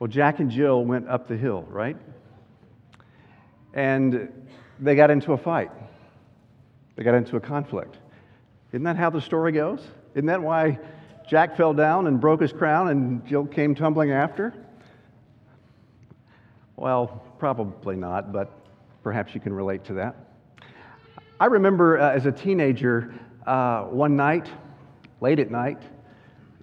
Well, 0.00 0.08
Jack 0.08 0.40
and 0.40 0.50
Jill 0.50 0.82
went 0.82 1.10
up 1.10 1.28
the 1.28 1.36
hill, 1.36 1.66
right? 1.68 1.96
And 3.74 4.32
they 4.80 4.94
got 4.94 5.10
into 5.10 5.34
a 5.34 5.36
fight. 5.36 5.70
They 6.96 7.04
got 7.04 7.14
into 7.14 7.36
a 7.36 7.40
conflict. 7.40 7.98
Isn't 8.72 8.84
that 8.84 8.96
how 8.96 9.10
the 9.10 9.20
story 9.20 9.52
goes? 9.52 9.80
Isn't 10.14 10.24
that 10.26 10.40
why 10.40 10.78
Jack 11.28 11.54
fell 11.54 11.74
down 11.74 12.06
and 12.06 12.18
broke 12.18 12.40
his 12.40 12.50
crown 12.50 12.88
and 12.88 13.26
Jill 13.26 13.44
came 13.44 13.74
tumbling 13.74 14.10
after? 14.10 14.54
Well, 16.76 17.22
probably 17.38 17.96
not, 17.96 18.32
but 18.32 18.50
perhaps 19.02 19.34
you 19.34 19.40
can 19.40 19.52
relate 19.52 19.84
to 19.84 19.92
that. 19.94 20.16
I 21.38 21.44
remember 21.44 21.98
uh, 21.98 22.10
as 22.10 22.24
a 22.24 22.32
teenager, 22.32 23.14
uh, 23.46 23.82
one 23.82 24.16
night, 24.16 24.48
late 25.20 25.40
at 25.40 25.50
night, 25.50 25.82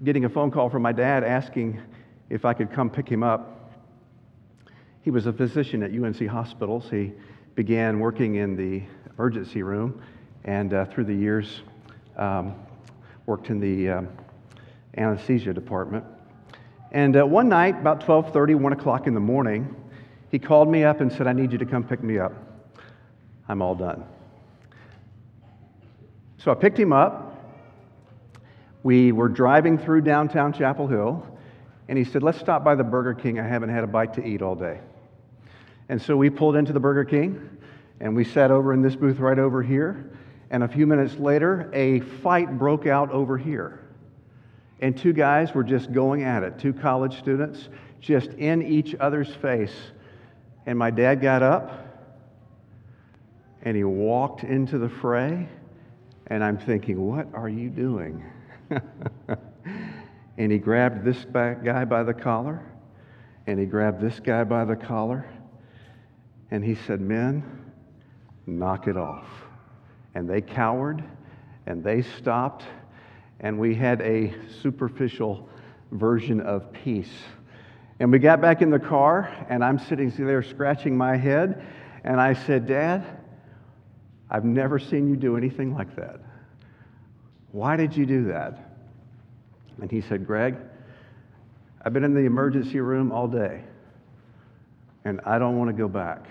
getting 0.03 0.25
a 0.25 0.29
phone 0.29 0.49
call 0.49 0.71
from 0.71 0.81
my 0.81 0.91
dad 0.91 1.23
asking 1.23 1.79
if 2.29 2.45
I 2.45 2.53
could 2.53 2.71
come 2.71 2.89
pick 2.89 3.07
him 3.09 3.23
up. 3.23 3.71
He 5.01 5.11
was 5.11 5.25
a 5.25 5.33
physician 5.33 5.83
at 5.83 5.91
UNC 5.91 6.27
hospitals. 6.27 6.89
He 6.89 7.13
began 7.55 7.99
working 7.99 8.35
in 8.35 8.55
the 8.55 8.83
emergency 9.13 9.63
room 9.63 10.01
and 10.43 10.73
uh, 10.73 10.85
through 10.85 11.05
the 11.05 11.15
years 11.15 11.61
um, 12.17 12.55
worked 13.25 13.49
in 13.49 13.59
the 13.59 13.89
um, 13.89 14.09
anesthesia 14.97 15.53
department. 15.53 16.03
And 16.91 17.17
uh, 17.17 17.25
one 17.25 17.49
night, 17.49 17.79
about 17.79 18.01
12:30, 18.01 18.55
1 18.55 18.73
o'clock 18.73 19.07
in 19.07 19.13
the 19.13 19.19
morning, 19.19 19.75
he 20.31 20.39
called 20.39 20.69
me 20.69 20.83
up 20.83 21.01
and 21.01 21.11
said, 21.11 21.27
"I 21.27 21.33
need 21.33 21.51
you 21.51 21.57
to 21.57 21.65
come 21.65 21.83
pick 21.83 22.01
me 22.01 22.17
up. 22.17 22.33
I'm 23.49 23.61
all 23.61 23.75
done." 23.75 24.05
So 26.37 26.51
I 26.51 26.55
picked 26.55 26.79
him 26.79 26.93
up. 26.93 27.25
We 28.83 29.11
were 29.11 29.27
driving 29.27 29.77
through 29.77 30.01
downtown 30.01 30.53
Chapel 30.53 30.87
Hill, 30.87 31.27
and 31.87 31.97
he 31.97 32.03
said, 32.03 32.23
Let's 32.23 32.39
stop 32.39 32.63
by 32.63 32.75
the 32.75 32.83
Burger 32.83 33.13
King. 33.13 33.39
I 33.39 33.47
haven't 33.47 33.69
had 33.69 33.83
a 33.83 33.87
bite 33.87 34.13
to 34.15 34.25
eat 34.25 34.41
all 34.41 34.55
day. 34.55 34.79
And 35.89 36.01
so 36.01 36.17
we 36.17 36.29
pulled 36.29 36.55
into 36.55 36.73
the 36.73 36.79
Burger 36.79 37.05
King, 37.05 37.49
and 37.99 38.15
we 38.15 38.23
sat 38.23 38.51
over 38.51 38.73
in 38.73 38.81
this 38.81 38.95
booth 38.95 39.19
right 39.19 39.39
over 39.39 39.63
here. 39.63 40.11
And 40.49 40.63
a 40.63 40.67
few 40.67 40.87
minutes 40.87 41.15
later, 41.15 41.69
a 41.73 41.99
fight 41.99 42.57
broke 42.57 42.87
out 42.87 43.11
over 43.11 43.37
here. 43.37 43.79
And 44.79 44.97
two 44.97 45.13
guys 45.13 45.53
were 45.53 45.63
just 45.63 45.91
going 45.91 46.23
at 46.23 46.43
it, 46.43 46.59
two 46.59 46.73
college 46.73 47.17
students, 47.17 47.69
just 47.99 48.29
in 48.31 48.61
each 48.61 48.95
other's 48.99 49.33
face. 49.35 49.73
And 50.65 50.77
my 50.77 50.91
dad 50.91 51.21
got 51.21 51.41
up 51.41 51.85
and 53.63 53.75
he 53.75 53.83
walked 53.83 54.43
into 54.43 54.77
the 54.77 54.89
fray 54.89 55.49
and 56.27 56.43
I'm 56.43 56.57
thinking, 56.57 57.05
what 57.05 57.27
are 57.33 57.49
you 57.49 57.69
doing? 57.69 58.23
and 60.37 60.51
he 60.51 60.57
grabbed 60.59 61.03
this 61.03 61.25
guy 61.25 61.85
by 61.85 62.03
the 62.03 62.13
collar, 62.13 62.63
and 63.47 63.59
he 63.59 63.65
grabbed 63.65 63.99
this 64.01 64.19
guy 64.19 64.43
by 64.43 64.65
the 64.65 64.75
collar, 64.75 65.25
and 66.51 66.63
he 66.63 66.75
said, 66.75 67.01
Men, 67.01 67.43
knock 68.45 68.87
it 68.87 68.97
off. 68.97 69.25
And 70.15 70.29
they 70.29 70.41
cowered, 70.41 71.03
and 71.65 71.83
they 71.83 72.01
stopped, 72.01 72.63
and 73.39 73.57
we 73.59 73.75
had 73.75 74.01
a 74.01 74.33
superficial 74.61 75.49
version 75.91 76.39
of 76.41 76.71
peace. 76.71 77.11
And 77.99 78.11
we 78.11 78.19
got 78.19 78.41
back 78.41 78.61
in 78.61 78.69
the 78.69 78.79
car, 78.79 79.47
and 79.49 79.63
I'm 79.63 79.79
sitting 79.79 80.11
there 80.15 80.43
scratching 80.43 80.95
my 80.95 81.17
head, 81.17 81.65
and 82.03 82.21
I 82.21 82.33
said, 82.33 82.67
Dad, 82.67 83.03
I've 84.29 84.45
never 84.45 84.77
seen 84.77 85.09
you 85.09 85.15
do 85.15 85.35
anything 85.35 85.73
like 85.73 85.95
that. 85.95 86.19
Why 87.51 87.75
did 87.75 87.95
you 87.95 88.05
do 88.05 88.25
that? 88.25 88.66
And 89.81 89.91
he 89.91 90.01
said, 90.01 90.25
Greg, 90.25 90.55
I've 91.83 91.93
been 91.93 92.03
in 92.03 92.13
the 92.13 92.21
emergency 92.21 92.79
room 92.79 93.11
all 93.11 93.27
day, 93.27 93.63
and 95.05 95.21
I 95.25 95.39
don't 95.39 95.57
want 95.57 95.69
to 95.69 95.73
go 95.73 95.87
back. 95.87 96.25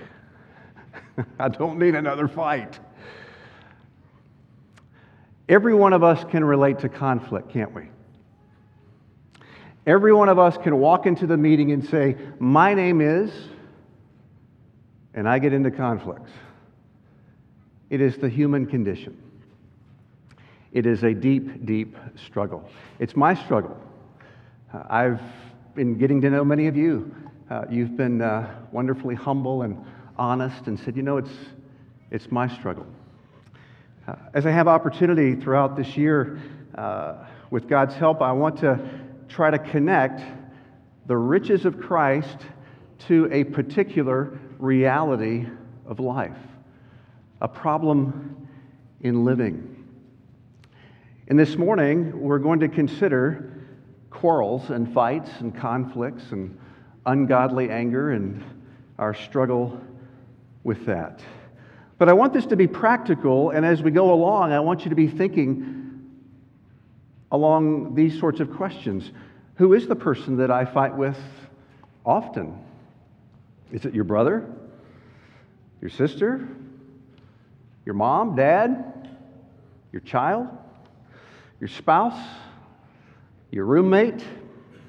I 1.39 1.49
don't 1.49 1.79
need 1.79 1.95
another 1.95 2.29
fight. 2.29 2.79
Every 5.49 5.75
one 5.75 5.93
of 5.93 6.03
us 6.03 6.25
can 6.31 6.45
relate 6.45 6.81
to 6.81 6.89
conflict, 6.89 7.51
can't 7.51 7.73
we? 7.73 7.89
Every 9.87 10.13
one 10.13 10.29
of 10.29 10.39
us 10.39 10.59
can 10.59 10.77
walk 10.79 11.07
into 11.07 11.29
the 11.29 11.37
meeting 11.37 11.71
and 11.71 11.87
say, 11.89 12.17
My 12.41 12.75
name 12.75 13.01
is, 13.01 13.31
and 15.15 15.29
I 15.29 15.39
get 15.39 15.53
into 15.53 15.71
conflicts. 15.71 16.33
It 17.89 18.01
is 18.01 18.17
the 18.19 18.29
human 18.29 18.67
condition. 18.67 19.17
It 20.77 20.85
is 20.85 21.05
a 21.05 21.15
deep, 21.15 21.65
deep 21.65 21.97
struggle. 22.23 22.63
It's 22.99 23.17
my 23.17 23.33
struggle. 23.33 23.81
Uh, 24.75 24.83
I've 24.91 25.23
been 25.75 25.97
getting 25.97 26.21
to 26.21 26.29
know 26.29 26.45
many 26.45 26.67
of 26.67 26.77
you. 26.77 27.15
Uh, 27.49 27.65
you've 27.71 27.97
been 27.97 28.21
uh, 28.21 28.55
wonderfully 28.73 29.15
humble 29.15 29.63
and 29.63 29.83
honest 30.19 30.67
and 30.67 30.79
said, 30.79 30.95
you 30.95 31.03
know, 31.03 31.17
it's, 31.17 31.31
it's 32.11 32.31
my 32.31 32.47
struggle. 32.47 32.87
Uh, 34.07 34.17
as 34.35 34.45
I 34.45 34.51
have 34.51 34.69
opportunity 34.69 35.35
throughout 35.35 35.79
this 35.79 35.97
year, 35.97 36.39
uh, 36.75 37.25
with 37.51 37.69
God's 37.69 37.95
help, 37.95 38.21
I 38.21 38.33
want 38.33 38.59
to 38.59 38.79
try 39.31 39.51
to 39.51 39.59
connect 39.59 40.21
the 41.07 41.17
riches 41.17 41.65
of 41.65 41.81
Christ 41.81 42.37
to 43.09 43.31
a 43.33 43.45
particular 43.45 44.39
reality 44.59 45.47
of 45.87 46.01
life 46.01 46.37
a 47.41 47.49
problem 47.49 48.47
in 49.01 49.25
living. 49.25 49.76
And 51.29 51.37
this 51.37 51.57
morning, 51.57 52.21
we're 52.21 52.39
going 52.39 52.61
to 52.61 52.69
consider 52.69 53.53
quarrels 54.11 54.71
and 54.71 54.95
fights 54.95 55.29
and 55.41 55.57
conflicts 55.57 56.31
and 56.31 56.57
ungodly 57.05 57.69
anger 57.69 58.13
and 58.13 58.45
our 58.97 59.13
struggle 59.13 59.81
with 60.63 60.87
that. 60.87 61.21
But 61.99 62.09
I 62.09 62.13
want 62.13 62.33
this 62.33 62.47
to 62.47 62.57
be 62.57 62.69
practical, 62.69 63.51
and 63.51 63.67
as 63.67 63.83
we 63.83 63.91
go 63.91 64.13
along, 64.13 64.53
I 64.53 64.61
want 64.61 64.85
you 64.85 64.91
to 64.91 64.95
be 64.95 65.09
thinking 65.09 66.13
along 67.33 67.97
these 67.97 68.17
sorts 68.21 68.39
of 68.39 68.53
questions. 68.53 69.11
Who 69.57 69.75
is 69.75 69.89
the 69.89 69.97
person 69.97 70.37
that 70.37 70.53
I 70.53 70.65
fight 70.65 70.97
with 70.97 71.19
often? 72.05 72.57
Is 73.73 73.85
it 73.85 73.95
your 73.95 74.05
brother? 74.05 74.49
Your 75.81 75.91
sister? 75.91 76.47
Your 77.85 77.97
mom, 77.97 78.37
dad, 78.37 79.09
your 79.91 80.03
child, 80.03 80.47
your 81.61 81.69
spouse, 81.69 82.19
your 83.51 83.65
roommate, 83.65 84.23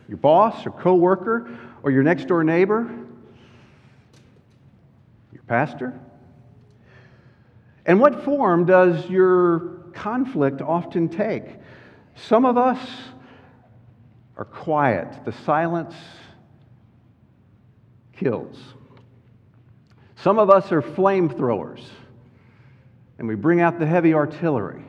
your 0.07 0.17
boss 0.17 0.65
or 0.65 0.71
coworker, 0.71 1.49
or 1.83 1.91
your 1.91 2.03
next 2.03 2.27
door 2.27 2.43
neighbor, 2.43 2.89
your 5.31 5.43
pastor? 5.43 5.99
And 7.85 7.99
what 7.99 8.23
form 8.25 8.65
does 8.65 9.09
your 9.09 9.59
conflict 9.93 10.61
often 10.61 11.07
take? 11.07 11.45
Some 12.15 12.45
of 12.45 12.57
us 12.57 12.79
are 14.35 14.45
quiet. 14.45 15.25
The 15.25 15.31
silence 15.31 15.95
kills. 18.13 18.57
Some 20.15 20.39
of 20.39 20.49
us 20.49 20.71
are 20.71 20.81
flamethrowers 20.81 21.81
and 23.17 23.27
we 23.27 23.35
bring 23.35 23.61
out 23.61 23.79
the 23.79 23.85
heavy 23.85 24.13
artillery 24.13 24.83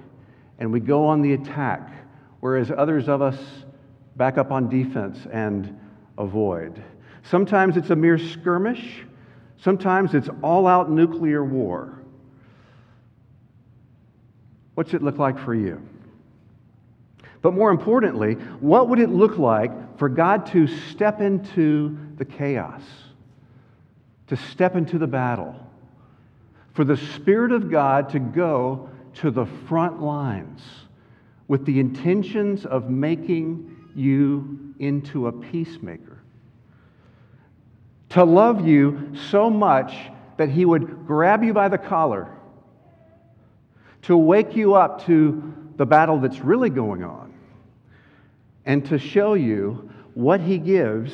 and 0.59 0.73
we 0.73 0.81
go 0.81 1.07
on 1.07 1.23
the 1.23 1.35
attack, 1.35 1.91
whereas 2.41 2.71
others 2.71 3.09
of 3.09 3.23
us 3.23 3.39
back 4.17 4.39
up 4.39 4.51
on 4.51 4.69
defense 4.69 5.19
and 5.33 5.79
avoid. 6.17 6.83
Sometimes 7.23 7.77
it's 7.77 7.91
a 7.91 7.97
mere 7.97 8.19
skirmish, 8.19 9.05
sometimes 9.57 10.15
it's 10.15 10.29
all 10.43 10.67
out 10.67 10.91
nuclear 10.91 11.45
war. 11.45 12.03
What's 14.75 14.95
it 14.95 15.03
look 15.03 15.19
like 15.19 15.39
for 15.39 15.55
you? 15.55 15.83
But 17.43 17.53
more 17.55 17.71
importantly, 17.71 18.35
what 18.61 18.89
would 18.89 18.99
it 18.99 19.11
look 19.11 19.39
like 19.39 19.99
for 19.99 20.09
God 20.09 20.47
to 20.47 20.67
step 20.67 21.21
into 21.21 21.97
the 22.17 22.25
chaos, 22.25 22.83
to 24.29 24.37
step 24.37 24.75
into 24.77 24.99
the 24.99 25.07
battle? 25.07 25.69
for 26.79 26.85
the 26.85 26.97
Spirit 26.97 27.51
of 27.51 27.73
God 27.73 28.11
to 28.11 28.21
go 28.21 28.89
to 29.15 29.31
the 29.31 29.47
front 29.69 30.03
lines 30.03 30.63
with 31.49 31.65
the 31.65 31.81
intentions 31.81 32.67
of 32.67 32.91
making 32.91 33.91
you 33.95 34.75
into 34.79 35.27
a 35.27 35.33
peacemaker. 35.33 36.23
To 38.11 38.25
love 38.25 38.67
you 38.67 39.13
so 39.31 39.51
much 39.51 39.95
that 40.37 40.49
He 40.49 40.65
would 40.65 41.07
grab 41.07 41.43
you 41.43 41.53
by 41.53 41.69
the 41.69 41.79
collar, 41.79 42.29
to 44.03 44.17
wake 44.17 44.55
you 44.55 44.75
up 44.75 45.05
to 45.07 45.55
the 45.77 45.87
battle 45.87 46.19
that's 46.19 46.41
really 46.41 46.71
going 46.71 47.03
on, 47.03 47.33
and 48.65 48.85
to 48.87 48.99
show 48.99 49.35
you 49.35 49.91
what 50.15 50.41
He 50.41 50.59
gives 50.59 51.13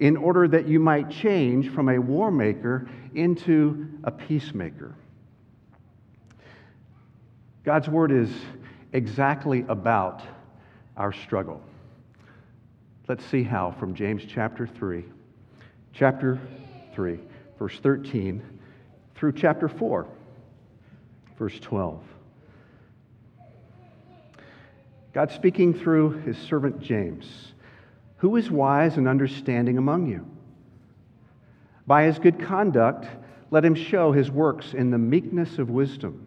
in 0.00 0.16
order 0.16 0.48
that 0.48 0.66
you 0.66 0.80
might 0.80 1.10
change 1.10 1.70
from 1.70 1.88
a 1.88 1.98
war 1.98 2.30
maker 2.30 2.88
into 3.14 3.88
a 4.04 4.10
peacemaker. 4.10 4.94
God's 7.64 7.88
word 7.88 8.10
is 8.10 8.28
exactly 8.92 9.64
about 9.68 10.20
our 10.96 11.12
struggle. 11.12 11.62
Let's 13.06 13.24
see 13.26 13.44
how 13.44 13.70
from 13.78 13.94
James 13.94 14.24
chapter 14.26 14.66
3. 14.66 15.04
chapter 15.92 16.40
3, 16.94 17.20
verse 17.58 17.78
13, 17.78 18.42
through 19.14 19.32
chapter 19.32 19.68
4, 19.68 20.08
verse 21.38 21.58
12. 21.60 22.02
God 25.12 25.30
speaking 25.30 25.72
through 25.72 26.22
his 26.22 26.38
servant 26.38 26.80
James, 26.80 27.52
who 28.16 28.34
is 28.36 28.50
wise 28.50 28.96
and 28.96 29.06
understanding 29.06 29.78
among 29.78 30.08
you? 30.08 30.26
By 31.86 32.04
his 32.04 32.18
good 32.18 32.40
conduct, 32.40 33.06
let 33.52 33.64
him 33.64 33.76
show 33.76 34.10
his 34.10 34.32
works 34.32 34.74
in 34.74 34.90
the 34.90 34.98
meekness 34.98 35.58
of 35.58 35.70
wisdom. 35.70 36.26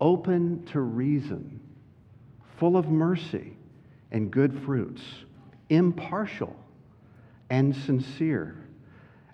open 0.00 0.64
to 0.66 0.80
reason, 0.80 1.60
full 2.58 2.76
of 2.76 2.88
mercy 2.88 3.56
and 4.12 4.30
good 4.30 4.62
fruits, 4.64 5.02
impartial 5.68 6.54
and 7.50 7.74
sincere. 7.74 8.56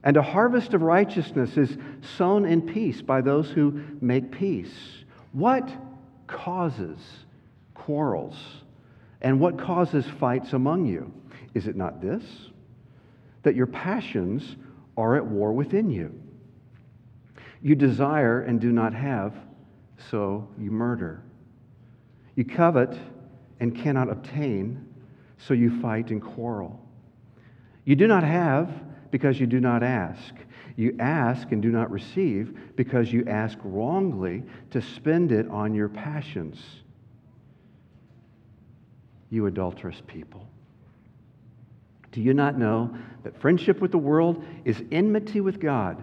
And 0.04 0.16
a 0.16 0.22
harvest 0.22 0.74
of 0.74 0.82
righteousness 0.82 1.56
is 1.56 1.76
sown 2.16 2.44
in 2.44 2.62
peace 2.62 3.00
by 3.00 3.20
those 3.20 3.50
who 3.50 3.80
make 4.00 4.32
peace. 4.32 4.74
What 5.32 5.70
causes 6.26 6.98
quarrels? 7.74 8.36
And 9.20 9.38
what 9.38 9.58
causes 9.58 10.04
fights 10.18 10.52
among 10.52 10.86
you? 10.86 11.12
Is 11.54 11.68
it 11.68 11.76
not 11.76 12.00
this? 12.00 12.24
That 13.44 13.54
your 13.54 13.66
passions 13.66 14.56
are 14.96 15.16
at 15.16 15.24
war 15.24 15.52
within 15.52 15.90
you. 15.90 16.20
You 17.62 17.76
desire 17.76 18.40
and 18.40 18.60
do 18.60 18.72
not 18.72 18.92
have, 18.94 19.34
so 20.10 20.48
you 20.58 20.70
murder. 20.70 21.22
You 22.34 22.44
covet 22.44 22.98
and 23.60 23.76
cannot 23.76 24.10
obtain, 24.10 24.86
so 25.38 25.54
you 25.54 25.80
fight 25.80 26.10
and 26.10 26.22
quarrel. 26.22 26.80
You 27.84 27.96
do 27.96 28.06
not 28.06 28.24
have 28.24 28.70
because 29.10 29.38
you 29.38 29.46
do 29.46 29.60
not 29.60 29.82
ask. 29.82 30.34
You 30.76 30.96
ask 30.98 31.52
and 31.52 31.60
do 31.60 31.70
not 31.70 31.90
receive 31.90 32.58
because 32.76 33.12
you 33.12 33.24
ask 33.26 33.58
wrongly 33.62 34.42
to 34.70 34.80
spend 34.80 35.32
it 35.32 35.48
on 35.48 35.74
your 35.74 35.88
passions. 35.88 36.58
You 39.30 39.46
adulterous 39.46 40.02
people. 40.06 40.48
Do 42.12 42.20
you 42.20 42.34
not 42.34 42.58
know 42.58 42.94
that 43.24 43.40
friendship 43.40 43.80
with 43.80 43.90
the 43.90 43.98
world 43.98 44.44
is 44.64 44.82
enmity 44.92 45.40
with 45.40 45.60
God? 45.60 46.02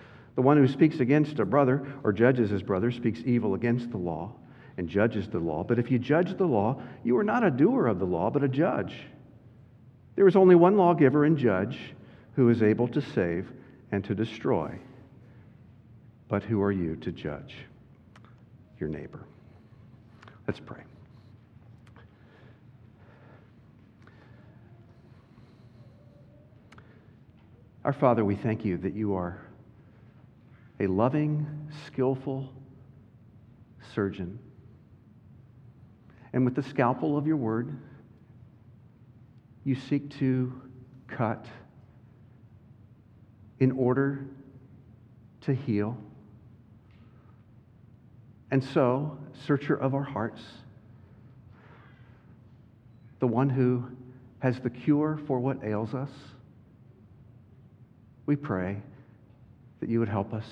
The 0.35 0.41
one 0.41 0.57
who 0.57 0.67
speaks 0.67 0.99
against 0.99 1.39
a 1.39 1.45
brother 1.45 1.85
or 2.03 2.13
judges 2.13 2.49
his 2.49 2.63
brother 2.63 2.91
speaks 2.91 3.21
evil 3.25 3.53
against 3.53 3.91
the 3.91 3.97
law 3.97 4.33
and 4.77 4.87
judges 4.87 5.27
the 5.27 5.39
law. 5.39 5.63
But 5.63 5.79
if 5.79 5.91
you 5.91 5.99
judge 5.99 6.37
the 6.37 6.45
law, 6.45 6.81
you 7.03 7.17
are 7.17 7.23
not 7.23 7.43
a 7.43 7.51
doer 7.51 7.87
of 7.87 7.99
the 7.99 8.05
law, 8.05 8.29
but 8.29 8.43
a 8.43 8.47
judge. 8.47 8.95
There 10.15 10.27
is 10.27 10.35
only 10.35 10.55
one 10.55 10.77
lawgiver 10.77 11.25
and 11.25 11.37
judge 11.37 11.77
who 12.35 12.49
is 12.49 12.63
able 12.63 12.87
to 12.89 13.01
save 13.01 13.51
and 13.91 14.03
to 14.05 14.15
destroy. 14.15 14.79
But 16.29 16.43
who 16.43 16.61
are 16.61 16.71
you 16.71 16.95
to 16.97 17.11
judge 17.11 17.55
your 18.79 18.89
neighbor? 18.89 19.25
Let's 20.47 20.59
pray. 20.59 20.83
Our 27.83 27.93
Father, 27.93 28.23
we 28.23 28.35
thank 28.35 28.63
you 28.63 28.77
that 28.77 28.93
you 28.93 29.15
are 29.15 29.41
a 30.81 30.87
loving, 30.87 31.45
skillful 31.85 32.51
surgeon. 33.93 34.39
And 36.33 36.43
with 36.43 36.55
the 36.55 36.63
scalpel 36.63 37.17
of 37.17 37.27
your 37.27 37.37
word, 37.37 37.77
you 39.63 39.75
seek 39.75 40.09
to 40.17 40.59
cut 41.07 41.45
in 43.59 43.71
order 43.73 44.25
to 45.41 45.53
heal. 45.53 45.95
And 48.49 48.63
so, 48.63 49.19
searcher 49.45 49.75
of 49.75 49.93
our 49.93 50.03
hearts, 50.03 50.41
the 53.19 53.27
one 53.27 53.49
who 53.49 53.85
has 54.39 54.59
the 54.59 54.71
cure 54.71 55.19
for 55.27 55.39
what 55.39 55.63
ails 55.63 55.93
us, 55.93 56.09
we 58.25 58.35
pray 58.35 58.81
that 59.81 59.89
you 59.89 59.99
would 59.99 60.09
help 60.09 60.33
us, 60.33 60.45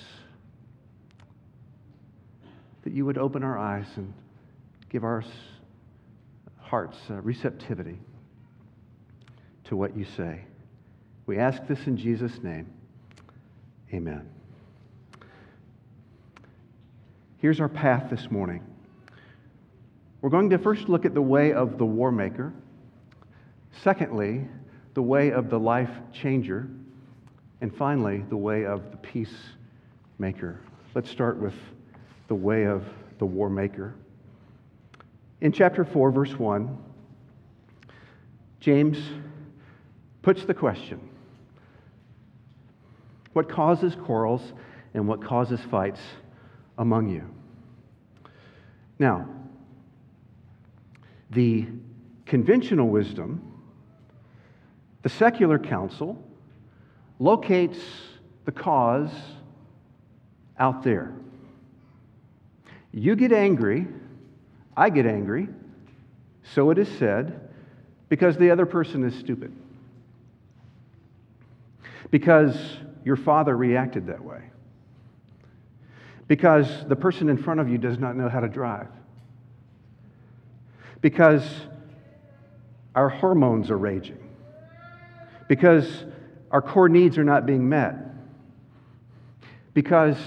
that 2.90 2.96
you 2.96 3.06
would 3.06 3.20
open 3.20 3.44
our 3.44 3.56
eyes 3.56 3.86
and 3.98 4.12
give 4.90 5.04
our 5.04 5.24
hearts 6.58 6.98
uh, 7.12 7.22
receptivity 7.22 8.00
to 9.64 9.76
what 9.76 9.96
you 9.96 10.04
say. 10.18 10.42
We 11.28 11.38
ask 11.38 11.68
this 11.68 11.86
in 11.86 11.98
Jesus' 11.98 12.42
name. 12.42 12.66
Amen. 13.94 14.28
Here's 17.38 17.60
our 17.60 17.70
path 17.70 18.10
this 18.10 18.32
morning. 18.32 18.66
We're 20.22 20.32
going 20.32 20.50
to 20.50 20.58
first 20.58 20.90
look 20.90 21.06
at 21.06 21.14
the 21.14 21.22
way 21.22 21.54
of 21.54 21.78
the 21.78 21.86
war 21.86 22.12
maker. 22.12 22.52
Secondly, 23.84 24.48
the 24.96 25.04
way 25.04 25.32
of 25.32 25.52
the 25.52 25.60
life 25.60 25.92
changer. 26.12 26.68
And 27.62 27.72
finally, 27.76 28.26
the 28.30 28.38
way 28.38 28.66
of 28.66 28.90
the 28.90 28.98
peacemaker. 28.98 30.60
Let's 30.96 31.12
start 31.12 31.38
with 31.38 31.54
the 32.30 32.36
way 32.36 32.66
of 32.66 32.86
the 33.18 33.26
war 33.26 33.50
maker. 33.50 33.96
In 35.42 35.52
chapter 35.52 35.84
4, 35.84 36.12
verse 36.12 36.32
1, 36.34 36.78
James 38.62 38.98
puts 40.22 40.46
the 40.46 40.54
question 40.54 41.02
what 43.34 43.50
causes 43.50 43.96
quarrels 43.96 44.54
and 44.94 45.08
what 45.08 45.24
causes 45.24 45.60
fights 45.72 46.02
among 46.78 47.10
you. 47.10 47.24
Now, 48.98 49.28
the 51.32 51.68
conventional 52.26 52.90
wisdom, 52.90 53.64
the 55.04 55.10
secular 55.10 55.58
counsel, 55.58 56.22
locates 57.18 57.80
the 58.46 58.52
cause 58.52 59.12
out 60.58 60.84
there. 60.84 61.14
You 62.92 63.16
get 63.16 63.32
angry, 63.32 63.88
I 64.76 64.90
get 64.90 65.06
angry, 65.06 65.48
so 66.54 66.72
it 66.72 66.78
is 66.78 66.88
said, 66.98 67.50
because 68.10 68.38
the 68.38 68.50
other 68.52 68.66
person 68.66 69.04
is 69.04 69.14
stupid. 69.16 69.54
Because 72.12 72.58
your 73.06 73.16
father 73.16 73.56
reacted 73.56 74.08
that 74.08 74.24
way. 74.24 74.42
because 76.30 76.86
the 76.88 76.96
person 76.96 77.28
in 77.28 77.38
front 77.38 77.60
of 77.60 77.68
you 77.68 77.78
does 77.80 77.98
not 77.98 78.16
know 78.16 78.30
how 78.30 78.40
to 78.40 78.48
drive, 78.48 78.88
because 81.02 81.44
our 82.96 83.10
hormones 83.10 83.72
are 83.72 83.78
raging, 83.78 84.20
because 85.48 86.06
our 86.52 86.62
core 86.62 86.88
needs 86.88 87.18
are 87.18 87.24
not 87.24 87.48
being 87.48 87.68
met, 87.68 87.96
because 89.74 90.18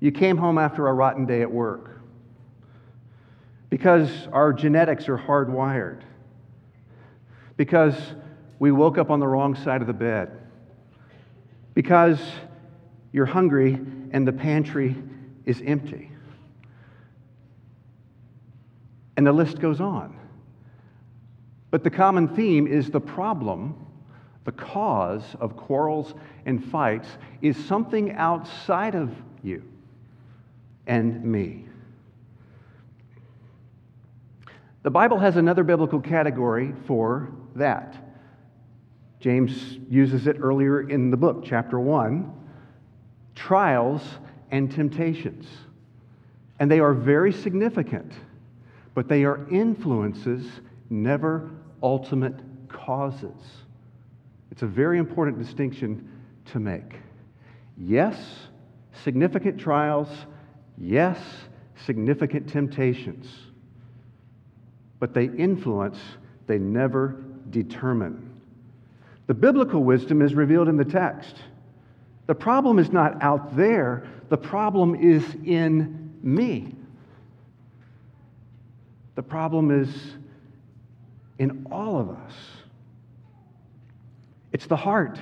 you 0.00 0.12
came 0.12 0.36
home 0.36 0.58
after 0.58 0.86
a 0.86 0.92
rotten 0.92 1.26
day 1.26 1.42
at 1.42 1.50
work, 1.50 2.00
because 3.68 4.10
our 4.32 4.52
genetics 4.52 5.08
are 5.08 5.18
hardwired, 5.18 6.02
because 7.56 7.94
we 8.58 8.70
woke 8.70 8.98
up 8.98 9.10
on 9.10 9.20
the 9.20 9.26
wrong 9.26 9.54
side 9.54 9.80
of 9.80 9.86
the 9.86 9.92
bed, 9.92 10.30
because 11.74 12.20
you're 13.12 13.26
hungry 13.26 13.74
and 14.12 14.26
the 14.26 14.32
pantry 14.32 14.96
is 15.44 15.62
empty. 15.64 16.10
And 19.16 19.26
the 19.26 19.32
list 19.32 19.58
goes 19.58 19.80
on. 19.80 20.16
But 21.70 21.82
the 21.82 21.90
common 21.90 22.28
theme 22.28 22.66
is 22.66 22.90
the 22.90 23.00
problem, 23.00 23.84
the 24.44 24.52
cause 24.52 25.24
of 25.40 25.56
quarrels 25.56 26.14
and 26.46 26.64
fights 26.64 27.08
is 27.42 27.56
something 27.66 28.12
outside 28.12 28.94
of 28.94 29.10
you 29.42 29.62
and 30.88 31.22
me. 31.22 31.66
The 34.82 34.90
Bible 34.90 35.18
has 35.18 35.36
another 35.36 35.62
biblical 35.62 36.00
category 36.00 36.72
for 36.86 37.30
that. 37.54 37.94
James 39.20 39.78
uses 39.88 40.26
it 40.26 40.38
earlier 40.40 40.88
in 40.88 41.10
the 41.10 41.16
book, 41.16 41.44
chapter 41.44 41.78
1 41.78 42.34
trials 43.34 44.02
and 44.50 44.70
temptations. 44.70 45.46
And 46.58 46.68
they 46.70 46.80
are 46.80 46.92
very 46.92 47.32
significant, 47.32 48.12
but 48.94 49.08
they 49.08 49.24
are 49.24 49.48
influences, 49.48 50.44
never 50.90 51.50
ultimate 51.82 52.34
causes. 52.68 53.36
It's 54.50 54.62
a 54.62 54.66
very 54.66 54.98
important 54.98 55.38
distinction 55.38 56.10
to 56.46 56.58
make. 56.58 56.96
Yes, 57.76 58.18
significant 59.04 59.60
trials. 59.60 60.08
Yes, 60.80 61.18
significant 61.84 62.48
temptations. 62.48 63.26
But 65.00 65.14
they 65.14 65.24
influence, 65.24 65.98
they 66.46 66.58
never 66.58 67.24
determine. 67.50 68.40
The 69.26 69.34
biblical 69.34 69.84
wisdom 69.84 70.22
is 70.22 70.34
revealed 70.34 70.68
in 70.68 70.76
the 70.76 70.84
text. 70.84 71.36
The 72.26 72.34
problem 72.34 72.78
is 72.78 72.90
not 72.90 73.22
out 73.22 73.56
there, 73.56 74.06
the 74.28 74.36
problem 74.36 74.94
is 74.94 75.24
in 75.44 76.14
me. 76.22 76.74
The 79.14 79.22
problem 79.22 79.70
is 79.70 79.88
in 81.38 81.66
all 81.70 81.98
of 81.98 82.10
us. 82.10 82.32
It's 84.52 84.66
the 84.66 84.76
heart. 84.76 85.18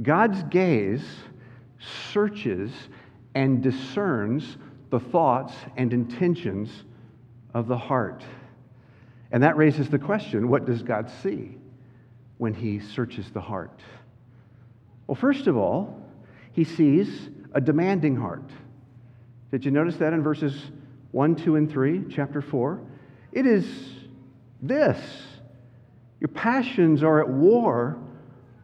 God's 0.00 0.42
gaze 0.44 1.04
searches 2.12 2.70
and 3.34 3.62
discerns 3.62 4.56
the 4.90 5.00
thoughts 5.00 5.54
and 5.76 5.92
intentions 5.92 6.84
of 7.54 7.66
the 7.66 7.76
heart. 7.76 8.22
And 9.30 9.42
that 9.42 9.56
raises 9.56 9.88
the 9.88 9.98
question 9.98 10.48
what 10.48 10.66
does 10.66 10.82
God 10.82 11.10
see 11.22 11.56
when 12.38 12.54
He 12.54 12.80
searches 12.80 13.30
the 13.30 13.40
heart? 13.40 13.80
Well, 15.06 15.14
first 15.14 15.46
of 15.46 15.56
all, 15.56 15.98
He 16.52 16.64
sees 16.64 17.30
a 17.54 17.60
demanding 17.60 18.16
heart. 18.16 18.50
Did 19.50 19.64
you 19.64 19.70
notice 19.70 19.96
that 19.96 20.12
in 20.12 20.22
verses 20.22 20.70
1, 21.12 21.36
2, 21.36 21.56
and 21.56 21.70
3, 21.70 22.04
chapter 22.10 22.40
4? 22.40 22.80
It 23.32 23.46
is 23.46 23.66
this 24.60 24.98
your 26.20 26.28
passions 26.28 27.02
are 27.02 27.20
at 27.20 27.28
war 27.28 27.98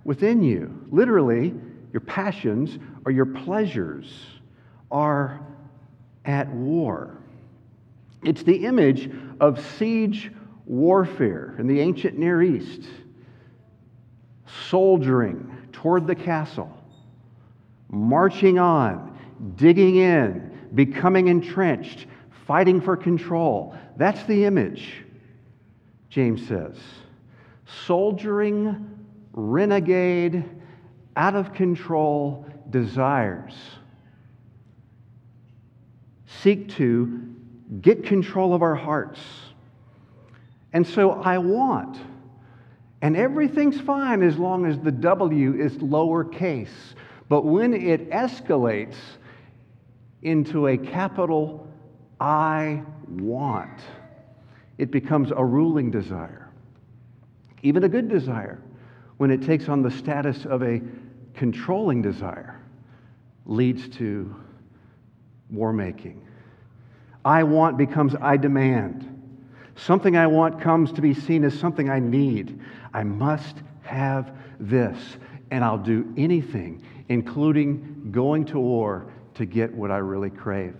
within 0.04 0.42
you. 0.42 0.86
Literally, 0.90 1.52
your 1.92 2.00
passions 2.00 2.78
are 3.04 3.10
your 3.10 3.26
pleasures 3.26 4.37
are 4.90 5.40
at 6.24 6.48
war. 6.48 7.18
It's 8.22 8.42
the 8.42 8.66
image 8.66 9.10
of 9.40 9.64
siege 9.78 10.32
warfare 10.66 11.54
in 11.58 11.66
the 11.66 11.80
ancient 11.80 12.18
Near 12.18 12.42
East, 12.42 12.82
soldiering 14.68 15.68
toward 15.72 16.06
the 16.06 16.14
castle 16.14 16.78
marching 17.88 18.58
on, 18.58 19.18
digging 19.56 19.96
in, 19.96 20.68
becoming 20.74 21.28
entrenched, 21.28 22.06
fighting 22.46 22.80
for 22.80 22.96
control. 22.96 23.74
That's 23.96 24.22
the 24.24 24.44
image, 24.44 25.04
James 26.10 26.46
says. 26.46 26.76
Soldiering, 27.86 29.06
renegade, 29.32 30.44
out 31.16 31.34
of 31.34 31.52
control 31.52 32.46
desires 32.70 33.54
seek 36.42 36.68
to 36.76 37.34
get 37.80 38.04
control 38.04 38.54
of 38.54 38.62
our 38.62 38.74
hearts. 38.74 39.20
And 40.72 40.86
so 40.86 41.12
I 41.12 41.38
want. 41.38 41.98
And 43.00 43.16
everything's 43.16 43.80
fine 43.80 44.22
as 44.22 44.36
long 44.38 44.66
as 44.66 44.78
the 44.78 44.92
W 44.92 45.54
is 45.54 45.76
lowercase. 45.78 46.68
But 47.28 47.44
when 47.44 47.74
it 47.74 48.10
escalates 48.10 48.96
into 50.22 50.66
a 50.66 50.76
capital 50.76 51.66
I 52.20 52.82
want, 53.08 53.80
it 54.78 54.90
becomes 54.90 55.30
a 55.30 55.44
ruling 55.44 55.90
desire, 55.90 56.50
even 57.62 57.84
a 57.84 57.88
good 57.88 58.08
desire, 58.08 58.60
when 59.18 59.30
it 59.30 59.42
takes 59.42 59.68
on 59.68 59.82
the 59.82 59.90
status 59.90 60.44
of 60.44 60.62
a 60.62 60.80
controlling 61.34 62.02
desire, 62.02 62.60
leads 63.46 63.88
to 63.96 64.34
war 65.50 65.72
making. 65.72 66.24
I 67.24 67.42
want 67.42 67.76
becomes 67.76 68.14
I 68.20 68.36
demand. 68.36 69.14
Something 69.76 70.16
I 70.16 70.26
want 70.26 70.60
comes 70.60 70.92
to 70.92 71.00
be 71.00 71.14
seen 71.14 71.44
as 71.44 71.58
something 71.58 71.88
I 71.88 72.00
need. 72.00 72.60
I 72.92 73.04
must 73.04 73.62
have 73.82 74.32
this, 74.58 74.98
and 75.50 75.64
I'll 75.64 75.78
do 75.78 76.12
anything, 76.16 76.82
including 77.08 78.10
going 78.10 78.44
to 78.46 78.58
war 78.58 79.06
to 79.34 79.46
get 79.46 79.72
what 79.72 79.90
I 79.90 79.98
really 79.98 80.30
crave. 80.30 80.76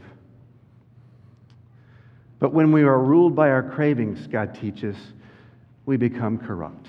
But 2.39 2.53
when 2.53 2.73
we 2.73 2.83
are 2.83 2.99
ruled 2.99 3.35
by 3.35 3.51
our 3.51 3.63
cravings, 3.63 4.27
God 4.27 4.55
teaches, 4.55 4.97
we 5.87 5.97
become 5.97 6.39
corrupt. 6.39 6.87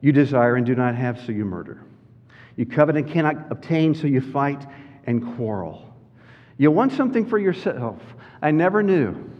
You 0.00 0.12
desire 0.12 0.56
and 0.56 0.66
do 0.66 0.74
not 0.74 0.94
have, 0.94 1.20
so 1.24 1.32
you 1.32 1.44
murder. 1.44 1.82
You 2.56 2.66
covet 2.66 2.96
and 2.96 3.08
cannot 3.08 3.50
obtain, 3.50 3.94
so 3.94 4.06
you 4.06 4.20
fight 4.20 4.64
and 5.06 5.36
quarrel. 5.36 5.94
You 6.56 6.70
want 6.70 6.92
something 6.92 7.26
for 7.26 7.38
yourself. 7.38 8.00
I 8.40 8.50
never 8.50 8.82
knew 8.82 9.30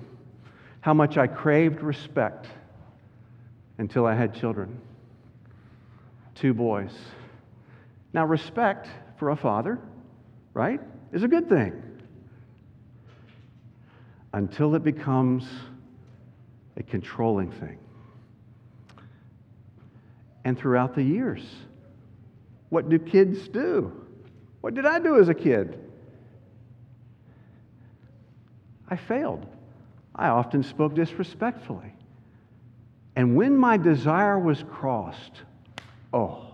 how 0.81 0.95
much 0.95 1.17
I 1.17 1.27
craved 1.27 1.81
respect 1.81 2.47
until 3.79 4.07
I 4.07 4.15
had 4.15 4.35
children 4.35 4.81
two 6.35 6.55
boys. 6.55 6.93
Now, 8.13 8.27
respect 8.27 8.89
for 9.19 9.31
a 9.31 9.37
father, 9.37 9.79
right, 10.53 10.81
is 11.13 11.23
a 11.23 11.29
good 11.29 11.49
thing 11.49 11.81
until 14.33 14.75
it 14.75 14.83
becomes 14.83 15.47
a 16.77 16.83
controlling 16.83 17.51
thing. 17.53 17.79
And 20.45 20.59
throughout 20.59 20.95
the 20.95 21.03
years, 21.03 21.43
what 22.69 22.89
do 22.89 22.99
kids 22.99 23.49
do? 23.49 24.04
What 24.65 24.73
did 24.73 24.87
I 24.87 24.99
do 24.99 25.21
as 25.21 25.29
a 25.29 25.35
kid? 25.35 25.79
I 28.89 28.97
failed. 28.97 29.45
I 30.17 30.29
often 30.29 30.63
spoke 30.63 30.95
disrespectfully. 30.95 31.93
And 33.15 33.37
when 33.37 33.59
my 33.59 33.77
desire 33.77 34.39
was 34.39 34.65
crossed, 34.71 35.43
oh, 36.15 36.47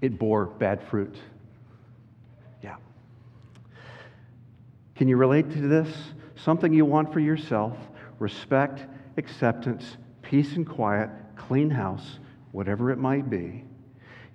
it 0.00 0.18
bore 0.18 0.46
bad 0.46 0.82
fruit. 0.84 1.14
Yeah. 2.62 2.76
Can 4.94 5.08
you 5.08 5.18
relate 5.18 5.50
to 5.50 5.60
this? 5.60 5.94
Something 6.36 6.72
you 6.72 6.86
want 6.86 7.12
for 7.12 7.20
yourself 7.20 7.76
respect, 8.18 8.86
acceptance, 9.18 9.98
peace 10.22 10.56
and 10.56 10.66
quiet, 10.66 11.10
clean 11.36 11.68
house, 11.68 12.18
whatever 12.52 12.90
it 12.90 12.96
might 12.96 13.28
be. 13.28 13.62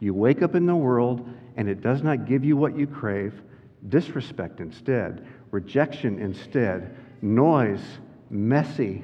You 0.01 0.15
wake 0.15 0.41
up 0.41 0.55
in 0.55 0.65
the 0.65 0.75
world 0.75 1.29
and 1.55 1.69
it 1.69 1.79
does 1.79 2.01
not 2.01 2.25
give 2.25 2.43
you 2.43 2.57
what 2.57 2.75
you 2.77 2.87
crave, 2.87 3.39
disrespect 3.87 4.59
instead, 4.59 5.25
rejection 5.51 6.19
instead, 6.19 6.97
noise, 7.21 7.83
messy. 8.31 9.03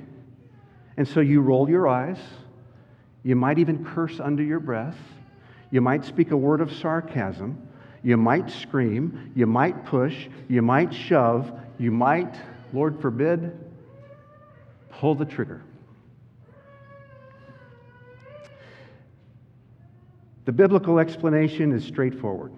And 0.98 1.08
so 1.08 1.20
you 1.20 1.42
roll 1.42 1.70
your 1.70 1.88
eyes. 1.88 2.18
You 3.24 3.36
might 3.36 3.60
even 3.60 3.86
curse 3.86 4.20
under 4.20 4.42
your 4.42 4.60
breath. 4.60 4.98
You 5.70 5.82
might 5.82 6.04
speak 6.04 6.32
a 6.32 6.38
word 6.38 6.62
of 6.62 6.74
sarcasm, 6.74 7.62
You 8.02 8.18
might 8.18 8.50
scream, 8.50 9.32
you 9.36 9.46
might 9.46 9.86
push, 9.86 10.28
you 10.48 10.62
might 10.62 10.94
shove, 10.94 11.52
you 11.78 11.92
might, 11.92 12.36
Lord 12.74 13.00
forbid, 13.02 13.52
pull 14.90 15.14
the 15.14 15.26
trigger. 15.26 15.62
The 20.48 20.54
biblical 20.54 20.98
explanation 20.98 21.74
is 21.74 21.84
straightforward. 21.84 22.54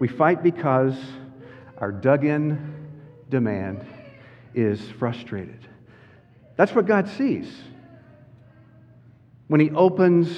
We 0.00 0.06
fight 0.06 0.42
because 0.42 0.94
our 1.78 1.90
dug 1.90 2.26
in 2.26 2.90
demand 3.30 3.86
is 4.54 4.82
frustrated. 4.98 5.66
That's 6.56 6.74
what 6.74 6.84
God 6.84 7.08
sees 7.08 7.50
when 9.48 9.60
He 9.60 9.70
opens 9.70 10.28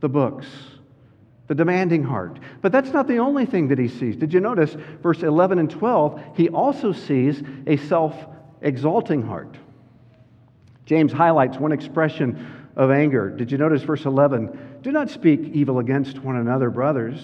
the 0.00 0.08
books, 0.08 0.48
the 1.46 1.54
demanding 1.54 2.02
heart. 2.02 2.40
But 2.62 2.72
that's 2.72 2.90
not 2.90 3.06
the 3.06 3.18
only 3.18 3.46
thing 3.46 3.68
that 3.68 3.78
He 3.78 3.86
sees. 3.86 4.16
Did 4.16 4.34
you 4.34 4.40
notice, 4.40 4.76
verse 5.04 5.22
11 5.22 5.60
and 5.60 5.70
12, 5.70 6.20
He 6.34 6.48
also 6.48 6.90
sees 6.90 7.44
a 7.68 7.76
self 7.76 8.16
exalting 8.60 9.22
heart. 9.22 9.56
James 10.84 11.12
highlights 11.12 11.58
one 11.58 11.70
expression 11.70 12.66
of 12.74 12.90
anger. 12.90 13.30
Did 13.30 13.52
you 13.52 13.58
notice 13.58 13.82
verse 13.84 14.04
11? 14.04 14.69
Do 14.82 14.92
not 14.92 15.10
speak 15.10 15.40
evil 15.52 15.78
against 15.78 16.18
one 16.20 16.36
another, 16.36 16.70
brothers. 16.70 17.20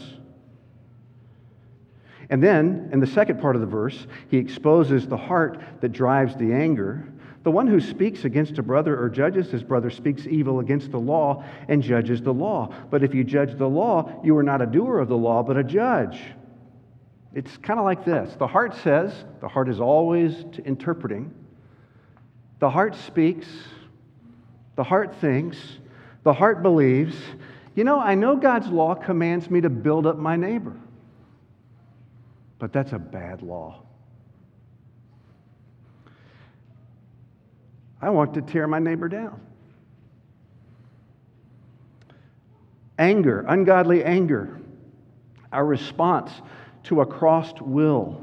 And 2.28 2.42
then, 2.42 2.90
in 2.92 3.00
the 3.00 3.06
second 3.06 3.40
part 3.40 3.54
of 3.54 3.60
the 3.60 3.66
verse, 3.66 4.06
he 4.28 4.36
exposes 4.36 5.06
the 5.06 5.16
heart 5.16 5.62
that 5.80 5.92
drives 5.92 6.34
the 6.36 6.52
anger. 6.52 7.06
The 7.44 7.50
one 7.52 7.68
who 7.68 7.80
speaks 7.80 8.24
against 8.24 8.58
a 8.58 8.62
brother 8.62 9.00
or 9.00 9.08
judges 9.08 9.50
his 9.50 9.62
brother 9.62 9.90
speaks 9.90 10.26
evil 10.26 10.58
against 10.58 10.90
the 10.90 10.98
law 10.98 11.44
and 11.68 11.80
judges 11.80 12.20
the 12.20 12.34
law. 12.34 12.74
But 12.90 13.04
if 13.04 13.14
you 13.14 13.22
judge 13.22 13.56
the 13.56 13.68
law, 13.68 14.20
you 14.24 14.36
are 14.36 14.42
not 14.42 14.60
a 14.60 14.66
doer 14.66 14.98
of 14.98 15.08
the 15.08 15.16
law, 15.16 15.44
but 15.44 15.56
a 15.56 15.62
judge. 15.62 16.20
It's 17.32 17.56
kind 17.58 17.78
of 17.78 17.84
like 17.84 18.04
this 18.04 18.34
the 18.34 18.46
heart 18.46 18.74
says, 18.76 19.12
the 19.40 19.48
heart 19.48 19.68
is 19.68 19.78
always 19.78 20.34
interpreting. 20.64 21.32
The 22.58 22.70
heart 22.70 22.96
speaks, 22.96 23.46
the 24.74 24.82
heart 24.82 25.14
thinks, 25.20 25.58
the 26.26 26.32
heart 26.32 26.60
believes. 26.60 27.14
You 27.76 27.84
know, 27.84 28.00
I 28.00 28.16
know 28.16 28.34
God's 28.34 28.66
law 28.66 28.96
commands 28.96 29.48
me 29.48 29.60
to 29.60 29.70
build 29.70 30.08
up 30.08 30.18
my 30.18 30.34
neighbor. 30.34 30.74
But 32.58 32.72
that's 32.72 32.92
a 32.92 32.98
bad 32.98 33.42
law. 33.42 33.80
I 38.02 38.10
want 38.10 38.34
to 38.34 38.42
tear 38.42 38.66
my 38.66 38.80
neighbor 38.80 39.08
down. 39.08 39.40
Anger, 42.98 43.44
ungodly 43.46 44.02
anger, 44.02 44.58
our 45.52 45.64
response 45.64 46.32
to 46.84 47.02
a 47.02 47.06
crossed 47.06 47.62
will, 47.62 48.20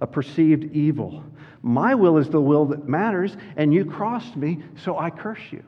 a 0.00 0.08
perceived 0.08 0.74
evil. 0.74 1.22
My 1.62 1.94
will 1.94 2.18
is 2.18 2.28
the 2.28 2.40
will 2.40 2.66
that 2.66 2.88
matters, 2.88 3.36
and 3.56 3.72
you 3.72 3.84
crossed 3.84 4.34
me, 4.34 4.64
so 4.82 4.98
I 4.98 5.10
curse 5.10 5.52
you. 5.52 5.62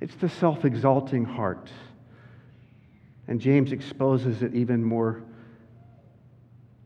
It's 0.00 0.14
the 0.16 0.28
self 0.28 0.64
exalting 0.64 1.24
heart 1.24 1.70
and 3.30 3.40
James 3.40 3.70
exposes 3.70 4.42
it 4.42 4.54
even 4.54 4.82
more 4.82 5.22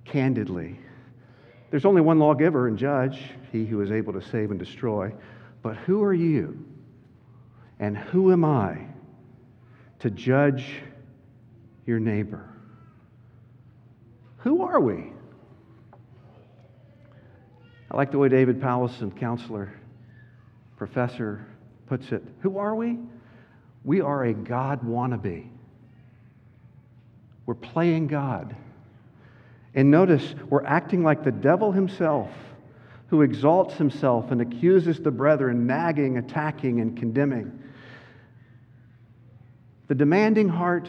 candidly. 0.04 0.78
There's 1.70 1.86
only 1.86 2.02
one 2.02 2.18
lawgiver 2.18 2.68
and 2.68 2.78
judge, 2.78 3.18
he 3.50 3.64
who 3.64 3.80
is 3.80 3.90
able 3.90 4.12
to 4.12 4.20
save 4.20 4.50
and 4.50 4.60
destroy. 4.60 5.12
But 5.62 5.76
who 5.78 6.04
are 6.04 6.12
you 6.12 6.62
and 7.80 7.96
who 7.96 8.30
am 8.30 8.44
I 8.44 8.86
to 10.00 10.10
judge 10.10 10.82
your 11.86 11.98
neighbor? 11.98 12.46
Who 14.38 14.62
are 14.62 14.80
we? 14.80 15.12
I 17.90 17.96
like 17.96 18.10
the 18.10 18.18
way 18.18 18.28
David 18.28 18.60
Powlison, 18.60 19.18
counselor, 19.18 19.72
professor, 20.76 21.46
puts 21.86 22.12
it. 22.12 22.22
Who 22.40 22.58
are 22.58 22.74
we? 22.74 22.98
We 23.84 24.00
are 24.00 24.24
a 24.24 24.32
God 24.32 24.82
wannabe. 24.82 25.46
We're 27.46 27.54
playing 27.54 28.06
God. 28.06 28.56
And 29.74 29.90
notice, 29.90 30.34
we're 30.48 30.64
acting 30.64 31.02
like 31.02 31.24
the 31.24 31.32
devil 31.32 31.72
himself, 31.72 32.30
who 33.08 33.22
exalts 33.22 33.74
himself 33.74 34.30
and 34.30 34.40
accuses 34.40 35.00
the 35.00 35.10
brethren, 35.10 35.66
nagging, 35.66 36.16
attacking, 36.16 36.80
and 36.80 36.96
condemning. 36.96 37.60
The 39.88 39.94
demanding 39.94 40.48
heart, 40.48 40.88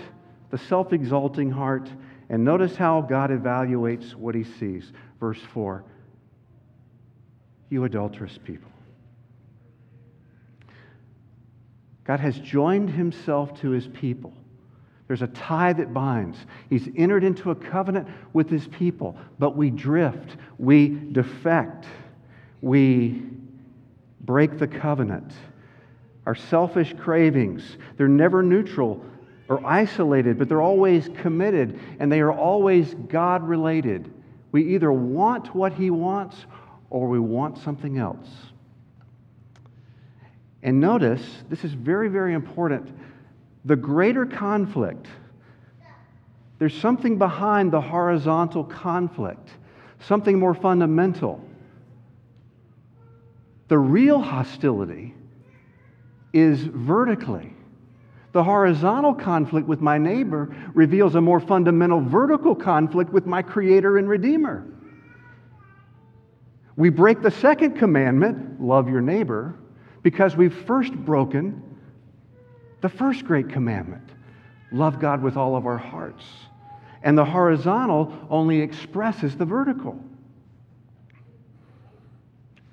the 0.51 0.57
self 0.57 0.93
exalting 0.93 1.51
heart, 1.51 1.89
and 2.29 2.45
notice 2.45 2.75
how 2.75 3.01
God 3.01 3.29
evaluates 3.29 4.15
what 4.15 4.35
he 4.35 4.43
sees. 4.43 4.91
Verse 5.19 5.41
4 5.53 5.83
You 7.69 7.83
adulterous 7.83 8.39
people. 8.43 8.71
God 12.05 12.19
has 12.19 12.37
joined 12.39 12.89
himself 12.89 13.59
to 13.61 13.71
his 13.71 13.87
people. 13.87 14.33
There's 15.07 15.21
a 15.21 15.27
tie 15.27 15.73
that 15.73 15.93
binds. 15.93 16.37
He's 16.69 16.87
entered 16.95 17.23
into 17.23 17.51
a 17.51 17.55
covenant 17.55 18.07
with 18.33 18.49
his 18.49 18.67
people, 18.67 19.17
but 19.37 19.55
we 19.55 19.69
drift, 19.69 20.37
we 20.57 20.89
defect, 21.11 21.85
we 22.61 23.23
break 24.21 24.57
the 24.57 24.67
covenant. 24.67 25.31
Our 26.25 26.35
selfish 26.35 26.95
cravings, 26.97 27.77
they're 27.97 28.07
never 28.07 28.41
neutral 28.41 29.03
or 29.47 29.63
isolated, 29.63 30.39
but 30.39 30.49
they're 30.49 30.61
always 30.61 31.09
committed 31.17 31.79
and 31.99 32.11
they 32.11 32.21
are 32.21 32.33
always 32.33 32.95
God 33.07 33.43
related. 33.43 34.11
We 34.51 34.73
either 34.73 34.91
want 34.91 35.53
what 35.53 35.73
he 35.73 35.91
wants 35.91 36.45
or 36.89 37.07
we 37.07 37.19
want 37.19 37.59
something 37.59 37.99
else. 37.99 38.27
And 40.65 40.81
notice, 40.81 41.21
this 41.47 41.63
is 41.63 41.73
very, 41.73 42.09
very 42.09 42.33
important 42.33 42.89
the 43.65 43.75
greater 43.75 44.25
conflict, 44.25 45.07
there's 46.59 46.75
something 46.75 47.17
behind 47.17 47.71
the 47.71 47.81
horizontal 47.81 48.63
conflict, 48.63 49.49
something 49.99 50.37
more 50.37 50.53
fundamental. 50.53 51.43
The 53.67 53.77
real 53.77 54.19
hostility 54.19 55.15
is 56.33 56.61
vertically. 56.61 57.53
The 58.31 58.43
horizontal 58.43 59.13
conflict 59.13 59.67
with 59.67 59.81
my 59.81 59.97
neighbor 59.97 60.55
reveals 60.73 61.15
a 61.15 61.21
more 61.21 61.39
fundamental 61.39 62.01
vertical 62.01 62.55
conflict 62.55 63.11
with 63.11 63.25
my 63.25 63.41
Creator 63.41 63.97
and 63.97 64.09
Redeemer. 64.09 64.65
We 66.75 66.89
break 66.89 67.21
the 67.21 67.31
second 67.31 67.77
commandment, 67.77 68.61
love 68.61 68.89
your 68.89 69.01
neighbor, 69.01 69.55
because 70.05 70.37
we've 70.37 70.53
first 70.67 70.93
broken 70.93 71.63
the 72.81 72.89
first 72.89 73.25
great 73.25 73.49
commandment 73.49 74.07
love 74.71 74.99
God 74.99 75.23
with 75.23 75.35
all 75.35 75.55
of 75.55 75.65
our 75.65 75.79
hearts. 75.79 76.23
And 77.01 77.17
the 77.17 77.25
horizontal 77.25 78.13
only 78.29 78.61
expresses 78.61 79.35
the 79.35 79.45
vertical. 79.45 79.99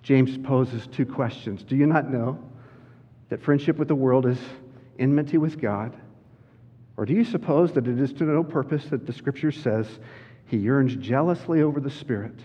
James 0.03 0.37
poses 0.47 0.87
two 0.89 1.07
questions. 1.07 1.63
Do 1.63 1.75
you 1.75 1.87
not 1.87 2.11
know 2.11 2.39
that 3.31 3.43
friendship 3.43 3.79
with 3.79 3.89
the 3.89 3.95
world 3.95 4.27
is 4.27 4.39
enmity 4.99 5.39
with 5.39 5.59
God? 5.59 5.97
Or 6.99 7.07
do 7.07 7.15
you 7.15 7.25
suppose 7.25 7.73
that 7.73 7.87
it 7.87 7.99
is 7.99 8.13
to 8.15 8.25
no 8.25 8.45
purpose 8.45 8.85
that 8.91 9.07
the 9.07 9.13
scripture 9.15 9.53
says 9.53 9.87
he 10.45 10.59
yearns 10.59 10.97
jealously 10.97 11.63
over 11.63 11.81
the 11.81 11.89
Spirit 11.89 12.39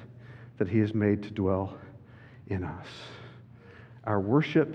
that 0.59 0.69
he 0.69 0.79
has 0.79 0.93
made 0.93 1.23
to 1.23 1.31
dwell 1.31 1.77
in 2.47 2.63
us? 2.63 2.87
Our 4.07 4.21
worship 4.21 4.73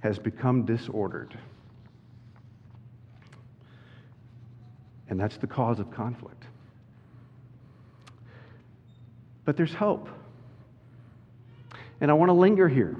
has 0.00 0.18
become 0.18 0.64
disordered. 0.66 1.38
And 5.08 5.18
that's 5.18 5.36
the 5.36 5.46
cause 5.46 5.78
of 5.78 5.92
conflict. 5.92 6.42
But 9.44 9.56
there's 9.56 9.72
hope. 9.72 10.08
And 12.00 12.10
I 12.10 12.14
want 12.14 12.30
to 12.30 12.34
linger 12.34 12.68
here. 12.68 12.96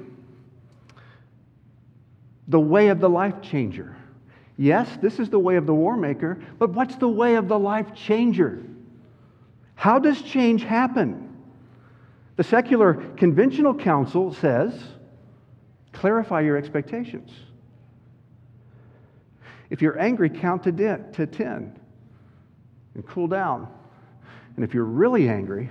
The 2.47 2.61
way 2.61 2.89
of 2.89 3.01
the 3.01 3.09
life 3.09 3.43
changer. 3.43 3.97
Yes, 4.57 4.89
this 5.03 5.19
is 5.19 5.29
the 5.29 5.39
way 5.41 5.57
of 5.57 5.67
the 5.67 5.75
war 5.75 5.97
maker, 5.97 6.39
but 6.59 6.71
what's 6.71 6.95
the 6.97 7.09
way 7.09 7.35
of 7.35 7.49
the 7.49 7.59
life 7.59 7.95
changer? 7.95 8.63
How 9.75 9.99
does 9.99 10.23
change 10.23 10.63
happen? 10.63 11.30
The 12.41 12.45
secular 12.45 12.95
conventional 13.19 13.75
counsel 13.75 14.33
says 14.33 14.73
Clarify 15.93 16.41
your 16.41 16.57
expectations. 16.57 17.31
If 19.69 19.83
you're 19.83 20.01
angry, 20.01 20.31
count 20.31 20.63
to, 20.63 20.73
de- 20.73 21.05
to 21.13 21.27
10 21.27 21.79
and 22.95 23.07
cool 23.07 23.27
down. 23.27 23.69
And 24.57 24.65
if 24.65 24.73
you're 24.73 24.85
really 24.85 25.29
angry, 25.29 25.69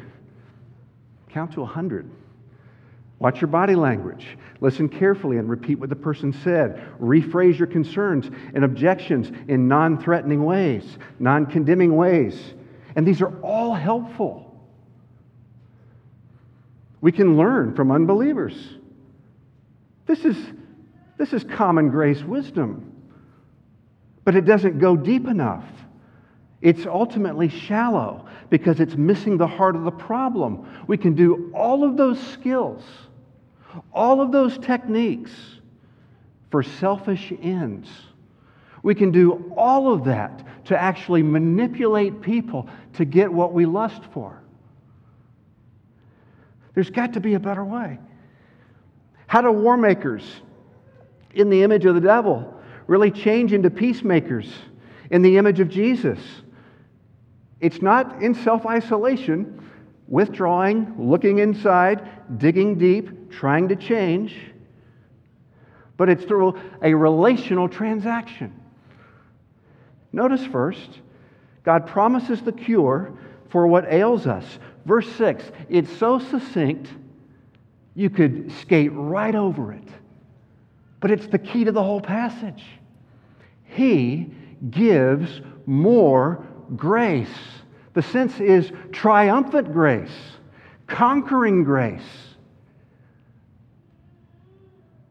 count 1.29 1.53
to 1.53 1.61
100. 1.61 2.07
Watch 3.17 3.41
your 3.41 3.47
body 3.47 3.73
language. 3.73 4.37
Listen 4.61 4.87
carefully 4.87 5.37
and 5.37 5.49
repeat 5.49 5.79
what 5.79 5.89
the 5.89 5.95
person 5.95 6.31
said. 6.31 6.87
Rephrase 7.01 7.57
your 7.57 7.67
concerns 7.67 8.29
and 8.53 8.63
objections 8.63 9.31
in 9.47 9.67
non 9.67 9.99
threatening 9.99 10.45
ways, 10.45 10.99
non 11.17 11.47
condemning 11.47 11.95
ways. 11.95 12.53
And 12.95 13.07
these 13.07 13.23
are 13.23 13.35
all 13.41 13.73
helpful. 13.73 14.48
We 17.01 17.11
can 17.11 17.37
learn 17.37 17.75
from 17.75 17.91
unbelievers. 17.91 18.55
This 20.05 20.25
is, 20.25 20.37
this 21.17 21.33
is 21.33 21.43
common 21.43 21.89
grace 21.89 22.21
wisdom, 22.23 22.91
but 24.25 24.35
it 24.35 24.45
doesn't 24.45 24.79
go 24.79 24.95
deep 24.95 25.27
enough. 25.27 25.65
It's 26.61 26.85
ultimately 26.85 27.47
shallow 27.47 28.27
because 28.49 28.79
it's 28.79 28.95
missing 28.95 29.37
the 29.37 29.47
heart 29.47 29.75
of 29.75 29.83
the 29.83 29.91
problem. 29.91 30.67
We 30.87 30.97
can 30.97 31.13
do 31.15 31.51
all 31.55 31.83
of 31.83 31.95
those 31.95 32.19
skills, 32.19 32.83
all 33.93 34.19
of 34.19 34.31
those 34.31 34.57
techniques 34.57 35.31
for 36.51 36.63
selfish 36.63 37.31
ends. 37.41 37.89
We 38.81 38.95
can 38.95 39.11
do 39.11 39.53
all 39.55 39.93
of 39.93 40.05
that 40.05 40.65
to 40.65 40.77
actually 40.77 41.23
manipulate 41.23 42.21
people 42.21 42.69
to 42.93 43.05
get 43.05 43.31
what 43.31 43.53
we 43.53 43.65
lust 43.65 44.01
for. 44.13 44.38
There's 46.73 46.89
got 46.89 47.13
to 47.13 47.19
be 47.19 47.33
a 47.33 47.39
better 47.39 47.63
way. 47.63 47.99
How 49.27 49.41
do 49.41 49.51
war 49.51 49.77
makers 49.77 50.23
in 51.33 51.49
the 51.49 51.63
image 51.63 51.85
of 51.85 51.95
the 51.95 52.01
devil 52.01 52.59
really 52.87 53.11
change 53.11 53.53
into 53.53 53.69
peacemakers 53.69 54.51
in 55.11 55.21
the 55.21 55.37
image 55.37 55.59
of 55.59 55.69
Jesus? 55.69 56.19
It's 57.59 57.81
not 57.81 58.23
in 58.23 58.33
self 58.33 58.65
isolation, 58.65 59.69
withdrawing, 60.07 60.95
looking 60.97 61.39
inside, 61.39 62.07
digging 62.39 62.77
deep, 62.77 63.31
trying 63.31 63.67
to 63.69 63.75
change, 63.75 64.35
but 65.97 66.09
it's 66.09 66.23
through 66.23 66.59
a 66.81 66.93
relational 66.93 67.67
transaction. 67.67 68.53
Notice 70.11 70.45
first, 70.45 71.01
God 71.63 71.85
promises 71.85 72.41
the 72.41 72.51
cure 72.51 73.13
for 73.49 73.67
what 73.67 73.85
ails 73.91 74.25
us. 74.25 74.59
Verse 74.85 75.09
6, 75.13 75.43
it's 75.69 75.91
so 75.97 76.19
succinct, 76.19 76.89
you 77.95 78.09
could 78.09 78.51
skate 78.61 78.91
right 78.93 79.35
over 79.35 79.73
it. 79.73 79.87
But 80.99 81.11
it's 81.11 81.27
the 81.27 81.37
key 81.37 81.63
to 81.65 81.71
the 81.71 81.83
whole 81.83 82.01
passage. 82.01 82.63
He 83.65 84.31
gives 84.69 85.41
more 85.65 86.45
grace. 86.75 87.29
The 87.93 88.01
sense 88.01 88.39
is 88.39 88.71
triumphant 88.91 89.71
grace, 89.73 90.11
conquering 90.87 91.63
grace. 91.63 92.01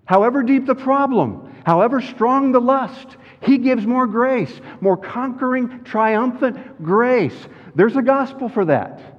However 0.04 0.42
deep 0.42 0.66
the 0.66 0.74
problem, 0.74 1.52
however 1.66 2.00
strong 2.00 2.52
the 2.52 2.61
lust, 2.61 3.16
He 3.40 3.59
gives 3.59 3.87
more 3.87 4.07
grace, 4.07 4.61
more 4.81 4.96
conquering, 4.96 5.85
triumphant 5.85 6.83
grace. 6.83 7.37
There's 7.74 7.96
a 7.96 8.02
gospel 8.02 8.48
for 8.48 8.64
that. 8.64 9.17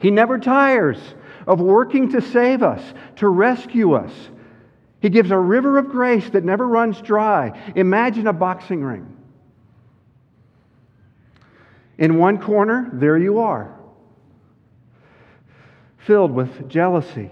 He 0.00 0.10
never 0.10 0.38
tires 0.38 0.98
of 1.46 1.60
working 1.60 2.10
to 2.12 2.20
save 2.20 2.62
us, 2.62 2.82
to 3.16 3.28
rescue 3.28 3.92
us. 3.92 4.12
He 5.00 5.10
gives 5.10 5.30
a 5.30 5.38
river 5.38 5.78
of 5.78 5.88
grace 5.88 6.28
that 6.30 6.44
never 6.44 6.66
runs 6.66 7.00
dry. 7.00 7.72
Imagine 7.76 8.26
a 8.26 8.32
boxing 8.32 8.82
ring. 8.82 9.16
In 11.98 12.18
one 12.18 12.38
corner, 12.38 12.88
there 12.94 13.18
you 13.18 13.40
are, 13.40 13.74
filled 15.98 16.32
with 16.32 16.66
jealousy 16.68 17.30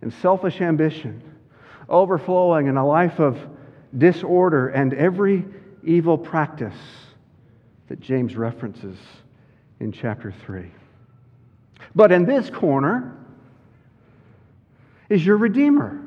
and 0.00 0.12
selfish 0.14 0.60
ambition, 0.60 1.22
overflowing 1.88 2.68
in 2.68 2.76
a 2.76 2.86
life 2.86 3.18
of 3.18 3.36
disorder 3.98 4.68
and 4.68 4.94
every 4.94 5.44
evil 5.82 6.16
practice 6.16 6.76
that 7.88 7.98
James 7.98 8.36
references 8.36 8.96
in 9.80 9.90
chapter 9.90 10.32
3. 10.44 10.70
But 11.94 12.12
in 12.12 12.26
this 12.26 12.50
corner 12.50 13.16
is 15.08 15.24
your 15.24 15.36
Redeemer. 15.36 16.02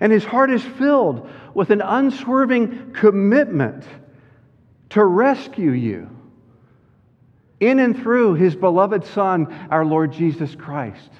And 0.00 0.12
his 0.12 0.24
heart 0.24 0.50
is 0.50 0.62
filled 0.62 1.28
with 1.54 1.70
an 1.70 1.80
unswerving 1.80 2.92
commitment 2.92 3.84
to 4.90 5.04
rescue 5.04 5.70
you 5.70 6.10
in 7.60 7.78
and 7.78 7.96
through 7.96 8.34
his 8.34 8.54
beloved 8.54 9.04
Son, 9.06 9.52
our 9.70 9.84
Lord 9.84 10.12
Jesus 10.12 10.54
Christ. 10.54 11.10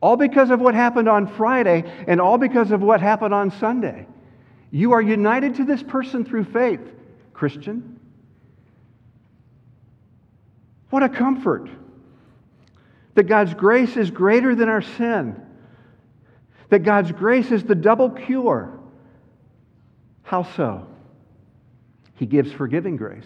All 0.00 0.16
because 0.16 0.50
of 0.50 0.60
what 0.60 0.74
happened 0.74 1.08
on 1.08 1.26
Friday 1.26 1.84
and 2.08 2.20
all 2.20 2.38
because 2.38 2.72
of 2.72 2.82
what 2.82 3.00
happened 3.00 3.32
on 3.32 3.50
Sunday. 3.52 4.06
You 4.70 4.92
are 4.92 5.02
united 5.02 5.56
to 5.56 5.64
this 5.64 5.82
person 5.82 6.24
through 6.24 6.44
faith, 6.44 6.80
Christian. 7.34 8.00
What 10.92 11.02
a 11.02 11.08
comfort 11.08 11.70
that 13.14 13.22
God's 13.22 13.54
grace 13.54 13.96
is 13.96 14.10
greater 14.10 14.54
than 14.54 14.68
our 14.68 14.82
sin, 14.82 15.40
that 16.68 16.80
God's 16.80 17.10
grace 17.12 17.50
is 17.50 17.64
the 17.64 17.74
double 17.74 18.10
cure. 18.10 18.78
How 20.22 20.42
so? 20.42 20.86
He 22.16 22.26
gives 22.26 22.52
forgiving 22.52 22.98
grace, 22.98 23.24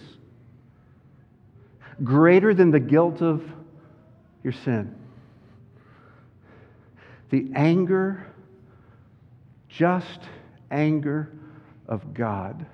greater 2.05 2.55
than 2.55 2.71
the 2.71 2.79
guilt 2.79 3.21
of 3.21 3.43
your 4.45 4.53
sin. 4.53 4.95
The 7.31 7.51
anger, 7.57 8.29
just 9.69 10.21
anger 10.71 11.33
of 11.89 12.15
God, 12.15 12.65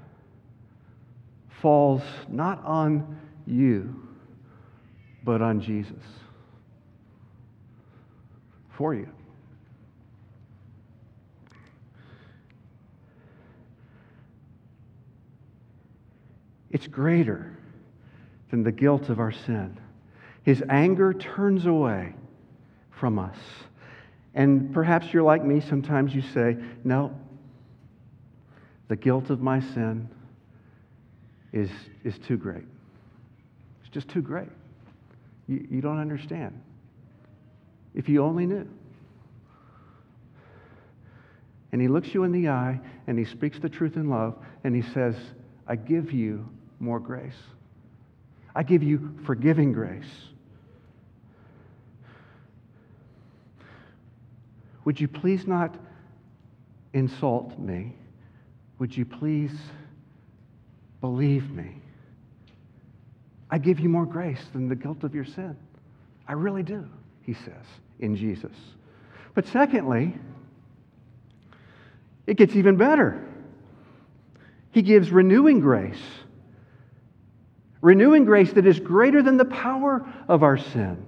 falls 1.63 2.03
not 2.29 2.63
on 2.67 3.19
you, 3.47 4.12
but 5.25 5.41
on 5.41 5.61
Jesus 5.61 6.03
for 8.77 8.95
you. 8.95 9.09
It's 16.71 16.87
greater 16.87 17.57
than 18.51 18.63
the 18.63 18.73
guilt 18.73 19.09
of 19.11 19.21
our 19.21 19.31
sin. 19.31 19.79
His 20.43 20.63
anger 20.69 21.13
turns 21.13 21.67
away 21.67 22.15
from 22.91 23.19
us. 23.19 23.37
And 24.35 24.73
perhaps 24.73 25.13
you're 25.13 25.23
like 25.23 25.45
me. 25.45 25.61
Sometimes 25.61 26.15
you 26.15 26.23
say, 26.23 26.57
No, 26.83 27.15
the 28.89 28.97
guilt 28.97 29.29
of 29.29 29.41
my 29.41 29.61
sin 29.61 30.09
is, 31.53 31.71
is 32.05 32.19
too 32.19 32.39
great. 32.39 32.65
It's 33.83 33.91
just 33.91 34.09
too 34.09 34.23
great. 34.23 34.49
You, 35.49 35.67
you 35.71 35.81
don't 35.81 35.99
understand. 35.99 36.61
If 37.95 38.09
you 38.09 38.25
only 38.25 38.47
knew. 38.47 38.69
And 41.73 41.81
he 41.81 41.89
looks 41.89 42.13
you 42.15 42.25
in 42.25 42.33
the 42.33 42.49
eye 42.49 42.81
and 43.07 43.19
he 43.19 43.25
speaks 43.25 43.59
the 43.59 43.69
truth 43.69 43.97
in 43.97 44.09
love 44.09 44.37
and 44.65 44.75
he 44.75 44.83
says, 44.93 45.17
I 45.67 45.77
give 45.77 46.13
you 46.13 46.49
more 46.81 47.01
grace. 47.01 47.37
I 48.55 48.63
give 48.63 48.83
you 48.83 49.15
forgiving 49.25 49.73
grace. 49.73 50.05
Would 54.85 55.01
you 55.01 55.09
please 55.09 55.47
not 55.47 55.77
insult 56.93 57.59
me? 57.59 57.95
Would 58.79 58.97
you 58.97 59.05
please 59.05 59.53
believe 61.01 61.51
me? 61.51 61.82
I 63.53 63.59
give 63.59 63.79
you 63.79 63.89
more 63.89 64.07
grace 64.07 64.43
than 64.53 64.69
the 64.69 64.75
guilt 64.75 65.05
of 65.05 65.15
your 65.15 65.25
sin. 65.25 65.57
I 66.27 66.33
really 66.33 66.65
do, 66.65 66.89
he 67.23 67.35
says 67.35 67.65
in 68.01 68.17
Jesus. 68.17 68.57
But 69.35 69.47
secondly, 69.47 70.15
it 72.27 72.37
gets 72.37 72.57
even 72.57 72.77
better. 72.77 73.25
He 74.73 74.83
gives 74.83 75.13
renewing 75.13 75.61
grace 75.61 76.03
renewing 77.83 78.25
grace 78.25 78.53
that 78.55 78.65
is 78.65 78.81
greater 78.81 79.23
than 79.23 79.37
the 79.37 79.45
power 79.45 80.09
of 80.29 80.43
our 80.43 80.57
sin. 80.57 81.05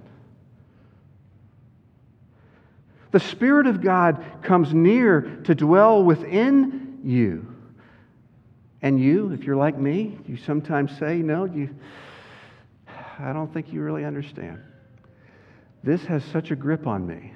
The 3.11 3.19
Spirit 3.19 3.65
of 3.65 3.81
God 3.81 4.23
comes 4.43 4.73
near 4.73 5.41
to 5.45 5.55
dwell 5.55 6.03
within 6.03 6.99
you. 7.03 7.47
And 8.81 8.99
you, 8.99 9.31
if 9.31 9.45
you're 9.45 9.55
like 9.55 9.77
me, 9.77 10.19
you 10.27 10.37
sometimes 10.37 10.95
say, 10.99 11.15
No, 11.15 11.45
you, 11.45 11.73
I 13.19 13.33
don't 13.33 13.53
think 13.53 13.71
you 13.71 13.81
really 13.81 14.03
understand. 14.03 14.61
This 15.83 16.03
has 16.05 16.23
such 16.25 16.51
a 16.51 16.55
grip 16.55 16.87
on 16.87 17.05
me. 17.05 17.33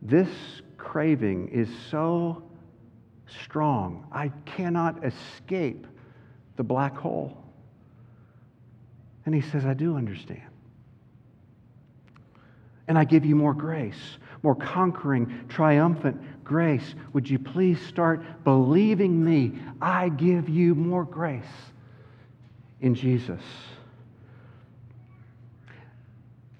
This 0.00 0.28
craving 0.76 1.48
is 1.48 1.68
so 1.90 2.42
strong. 3.42 4.06
I 4.12 4.28
cannot 4.44 5.04
escape 5.04 5.86
the 6.56 6.62
black 6.62 6.96
hole. 6.96 7.36
And 9.24 9.34
he 9.34 9.40
says, 9.40 9.64
I 9.64 9.74
do 9.74 9.96
understand. 9.96 10.42
And 12.88 12.98
I 12.98 13.04
give 13.04 13.24
you 13.24 13.36
more 13.36 13.54
grace, 13.54 14.18
more 14.42 14.56
conquering, 14.56 15.46
triumphant 15.48 16.20
grace. 16.44 16.94
Would 17.12 17.30
you 17.30 17.38
please 17.38 17.80
start 17.86 18.44
believing 18.44 19.24
me? 19.24 19.52
I 19.80 20.10
give 20.10 20.48
you 20.48 20.74
more 20.74 21.04
grace 21.04 21.71
in 22.82 22.94
Jesus. 22.94 23.40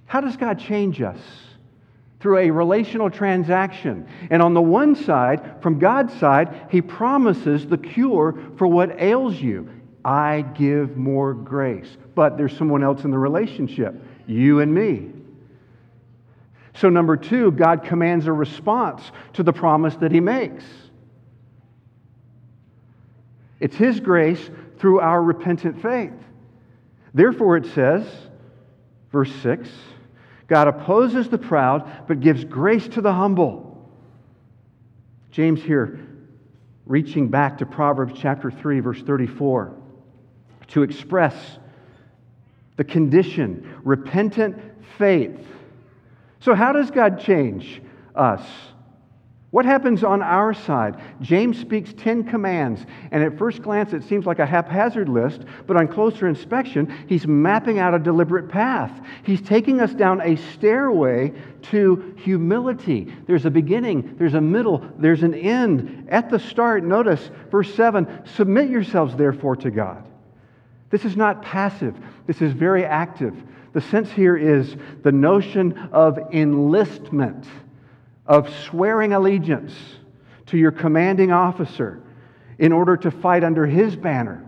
How 0.06 0.20
does 0.20 0.37
God 0.37 0.58
change 0.58 1.02
us? 1.02 1.18
Through 2.20 2.38
a 2.38 2.50
relational 2.50 3.11
transaction. 3.11 4.06
And 4.30 4.40
on 4.40 4.54
the 4.54 4.62
one 4.62 4.94
side, 4.94 5.61
from 5.61 5.78
God's 5.78 6.14
side, 6.14 6.68
He 6.70 6.80
promises 6.80 7.66
the 7.66 7.78
cure 7.78 8.38
for 8.56 8.66
what 8.66 9.00
ails 9.00 9.35
you. 9.35 9.68
I 10.04 10.42
give 10.54 10.96
more 10.96 11.35
grace. 11.35 11.96
But 12.14 12.37
there's 12.37 12.56
someone 12.56 12.85
else 12.85 13.04
in 13.04 13.11
the 13.11 13.18
relationship, 13.18 13.94
you 14.26 14.61
and 14.61 14.72
me. 14.72 15.11
So, 16.74 16.88
number 16.88 17.16
two, 17.16 17.50
God 17.50 17.85
commands 17.85 18.26
a 18.26 18.32
response 18.32 19.02
to 19.35 19.42
the 19.42 19.52
promise 19.52 19.96
that 19.96 20.12
He 20.12 20.20
makes. 20.20 20.64
It's 23.62 23.77
His 23.77 24.01
grace 24.01 24.51
through 24.79 24.98
our 24.98 25.22
repentant 25.22 25.81
faith. 25.81 26.12
Therefore, 27.14 27.57
it 27.57 27.66
says, 27.66 28.05
verse 29.12 29.33
6 29.37 29.70
God 30.48 30.66
opposes 30.66 31.29
the 31.29 31.38
proud, 31.38 32.09
but 32.09 32.18
gives 32.18 32.44
grace 32.44 32.88
to 32.88 33.01
the 33.01 33.12
humble. 33.12 33.88
James 35.31 35.62
here, 35.62 36.01
reaching 36.85 37.29
back 37.29 37.59
to 37.59 37.64
Proverbs 37.64 38.14
chapter 38.20 38.51
3, 38.51 38.81
verse 38.81 39.01
34, 39.01 39.75
to 40.68 40.83
express 40.83 41.35
the 42.77 42.85
condition, 42.85 43.79
repentant 43.85 44.59
faith. 44.98 45.38
So, 46.40 46.57
how 46.57 46.72
does 46.72 46.90
God 46.90 47.20
change 47.20 47.81
us? 48.16 48.42
What 49.53 49.67
happens 49.67 50.03
on 50.03 50.23
our 50.23 50.55
side? 50.55 50.99
James 51.21 51.61
speaks 51.61 51.93
10 51.93 52.25
commands, 52.25 52.87
and 53.11 53.23
at 53.23 53.37
first 53.37 53.61
glance 53.61 53.93
it 53.93 54.03
seems 54.03 54.25
like 54.25 54.38
a 54.38 54.47
haphazard 54.47 55.11
list, 55.11 55.43
but 55.67 55.77
on 55.77 55.88
closer 55.88 56.27
inspection, 56.27 56.91
he's 57.07 57.27
mapping 57.27 57.79
out 57.79 57.93
a 57.93 57.99
deliberate 57.99 58.49
path. 58.49 58.99
He's 59.25 59.43
taking 59.43 59.83
us 59.83 59.93
down 59.93 60.23
a 60.23 60.37
stairway 60.55 61.35
to 61.65 62.15
humility. 62.17 63.15
There's 63.27 63.45
a 63.45 63.51
beginning, 63.51 64.17
there's 64.17 64.33
a 64.33 64.41
middle, 64.41 64.91
there's 64.97 65.23
an 65.23 65.35
end. 65.35 66.07
At 66.09 66.31
the 66.31 66.38
start, 66.38 66.83
notice 66.83 67.31
verse 67.51 67.75
7 67.75 68.23
Submit 68.25 68.71
yourselves 68.71 69.15
therefore 69.17 69.57
to 69.57 69.71
God. 69.71 70.03
This 70.88 71.05
is 71.05 71.15
not 71.15 71.43
passive, 71.43 71.95
this 72.27 72.41
is 72.41 72.55
very 72.55 72.87
active. 72.87 73.37
The 73.75 73.83
sense 73.83 74.11
here 74.11 74.37
is 74.37 74.77
the 75.03 75.12
notion 75.12 75.77
of 75.93 76.19
enlistment 76.33 77.47
of 78.33 78.49
swearing 78.64 79.12
allegiance 79.12 79.75
to 80.47 80.57
your 80.57 80.73
commanding 80.73 81.31
officer 81.31 82.03
in 82.59 82.73
order 82.73 82.97
to 82.97 83.11
fight 83.11 83.45
under 83.45 83.66
his 83.66 83.95
banner. 83.95 84.42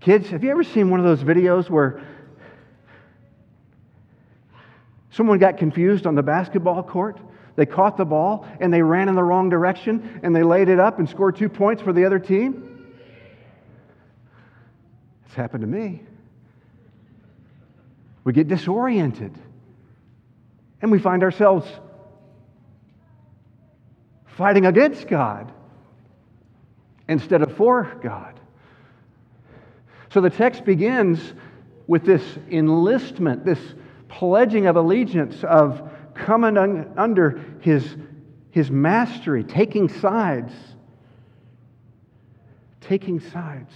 Kids, 0.00 0.30
have 0.30 0.42
you 0.42 0.50
ever 0.50 0.64
seen 0.64 0.88
one 0.88 1.00
of 1.00 1.04
those 1.04 1.22
videos 1.22 1.68
where 1.68 2.02
someone 5.10 5.38
got 5.38 5.58
confused 5.58 6.06
on 6.06 6.14
the 6.14 6.22
basketball 6.22 6.82
court? 6.82 7.20
They 7.56 7.66
caught 7.66 7.98
the 7.98 8.06
ball 8.06 8.46
and 8.58 8.72
they 8.72 8.80
ran 8.80 9.10
in 9.10 9.16
the 9.16 9.22
wrong 9.22 9.50
direction 9.50 10.20
and 10.22 10.34
they 10.34 10.42
laid 10.42 10.70
it 10.70 10.80
up 10.80 10.98
and 10.98 11.06
scored 11.06 11.36
two 11.36 11.50
points 11.50 11.82
for 11.82 11.92
the 11.92 12.06
other 12.06 12.18
team? 12.18 12.86
It's 15.26 15.34
happened 15.34 15.60
to 15.60 15.66
me. 15.66 16.00
We 18.24 18.32
get 18.32 18.48
disoriented 18.48 19.34
and 20.80 20.90
we 20.90 20.98
find 20.98 21.22
ourselves 21.22 21.68
fighting 24.36 24.66
against 24.66 25.06
God 25.08 25.52
instead 27.08 27.42
of 27.42 27.56
for 27.56 27.98
God. 28.02 28.38
So 30.10 30.20
the 30.20 30.30
text 30.30 30.64
begins 30.64 31.34
with 31.86 32.04
this 32.04 32.22
enlistment, 32.50 33.44
this 33.44 33.58
pledging 34.08 34.66
of 34.66 34.76
allegiance, 34.76 35.42
of 35.44 35.90
coming 36.14 36.56
un- 36.56 36.92
under 36.96 37.44
his, 37.60 37.96
his 38.50 38.70
mastery, 38.70 39.44
taking 39.44 39.88
sides. 39.88 40.52
Taking 42.80 43.20
sides. 43.20 43.72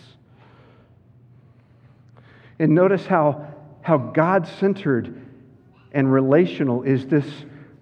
And 2.59 2.75
notice 2.75 3.07
how, 3.07 3.55
how 3.83 3.99
God 3.99 4.47
centered 4.61 5.21
and 5.92 6.12
relational 6.12 6.83
is 6.83 7.07
this 7.07 7.27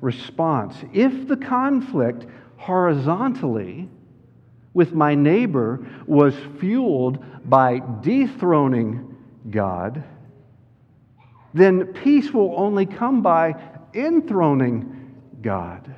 response. 0.01 0.77
If 0.93 1.29
the 1.29 1.37
conflict 1.37 2.27
horizontally 2.57 3.89
with 4.75 4.93
my 4.93 5.15
neighbor 5.15 5.87
was 6.07 6.35
fueled 6.59 7.25
by 7.49 7.79
dethroning 8.03 9.17
God, 9.51 10.05
then 11.55 11.87
peace 11.87 12.33
will 12.33 12.55
only 12.57 12.85
come 12.85 13.23
by 13.23 13.55
enthroning 13.95 15.15
God. 15.41 15.95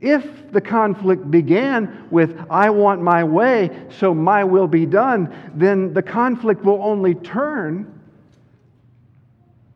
If 0.00 0.50
the 0.50 0.60
conflict 0.60 1.30
began 1.30 2.08
with, 2.10 2.36
I 2.50 2.70
want 2.70 3.00
my 3.02 3.22
way, 3.22 3.70
so 4.00 4.12
my 4.12 4.42
will 4.42 4.66
be 4.66 4.84
done, 4.84 5.32
then 5.54 5.94
the 5.94 6.02
conflict 6.02 6.64
will 6.64 6.82
only 6.82 7.14
turn 7.14 8.00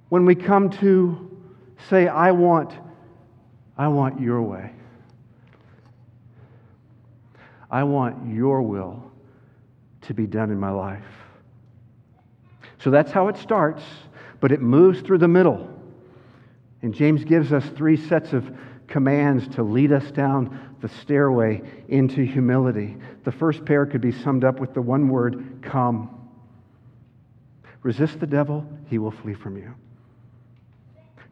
when 0.08 0.24
we 0.24 0.34
come 0.34 0.70
to 0.70 1.30
say, 1.88 2.08
I 2.08 2.32
want, 2.32 2.72
I 3.76 3.88
want 3.88 4.20
your 4.20 4.42
way. 4.42 4.72
I 7.70 7.82
want 7.82 8.32
your 8.32 8.62
will 8.62 9.10
to 10.02 10.14
be 10.14 10.26
done 10.26 10.50
in 10.50 10.58
my 10.58 10.70
life. 10.70 11.04
So 12.78 12.90
that's 12.90 13.10
how 13.10 13.28
it 13.28 13.36
starts, 13.36 13.82
but 14.40 14.52
it 14.52 14.60
moves 14.60 15.00
through 15.00 15.18
the 15.18 15.28
middle. 15.28 15.68
And 16.82 16.94
James 16.94 17.24
gives 17.24 17.52
us 17.52 17.64
three 17.76 17.96
sets 17.96 18.32
of 18.32 18.50
commands 18.86 19.48
to 19.56 19.62
lead 19.62 19.92
us 19.92 20.10
down 20.12 20.76
the 20.80 20.88
stairway 20.88 21.62
into 21.88 22.22
humility. 22.22 22.96
The 23.24 23.32
first 23.32 23.64
pair 23.64 23.86
could 23.86 24.00
be 24.00 24.12
summed 24.12 24.44
up 24.44 24.60
with 24.60 24.74
the 24.74 24.82
one 24.82 25.08
word 25.08 25.60
come. 25.62 26.28
Resist 27.82 28.20
the 28.20 28.26
devil, 28.26 28.66
he 28.88 28.98
will 28.98 29.10
flee 29.10 29.34
from 29.34 29.56
you. 29.56 29.74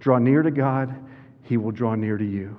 Draw 0.01 0.19
near 0.19 0.43
to 0.43 0.51
God, 0.51 0.95
he 1.45 1.57
will 1.57 1.71
draw 1.71 1.95
near 1.95 2.19
to 2.19 2.25
you. 2.25 2.57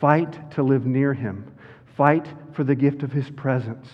Fight 0.00 0.50
to 0.52 0.62
live 0.62 0.84
near 0.84 1.14
him. 1.14 1.52
Fight 1.96 2.26
for 2.54 2.64
the 2.64 2.74
gift 2.74 3.02
of 3.02 3.12
His 3.12 3.28
presence. 3.30 3.88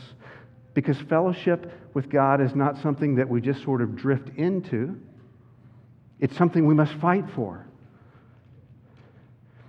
Because 0.74 0.98
fellowship 0.98 1.72
with 1.94 2.08
God 2.08 2.40
is 2.40 2.54
not 2.54 2.78
something 2.78 3.16
that 3.16 3.28
we 3.28 3.40
just 3.40 3.62
sort 3.62 3.82
of 3.82 3.96
drift 3.96 4.30
into, 4.36 4.98
it's 6.20 6.36
something 6.36 6.66
we 6.66 6.74
must 6.74 6.92
fight 6.94 7.24
for. 7.34 7.66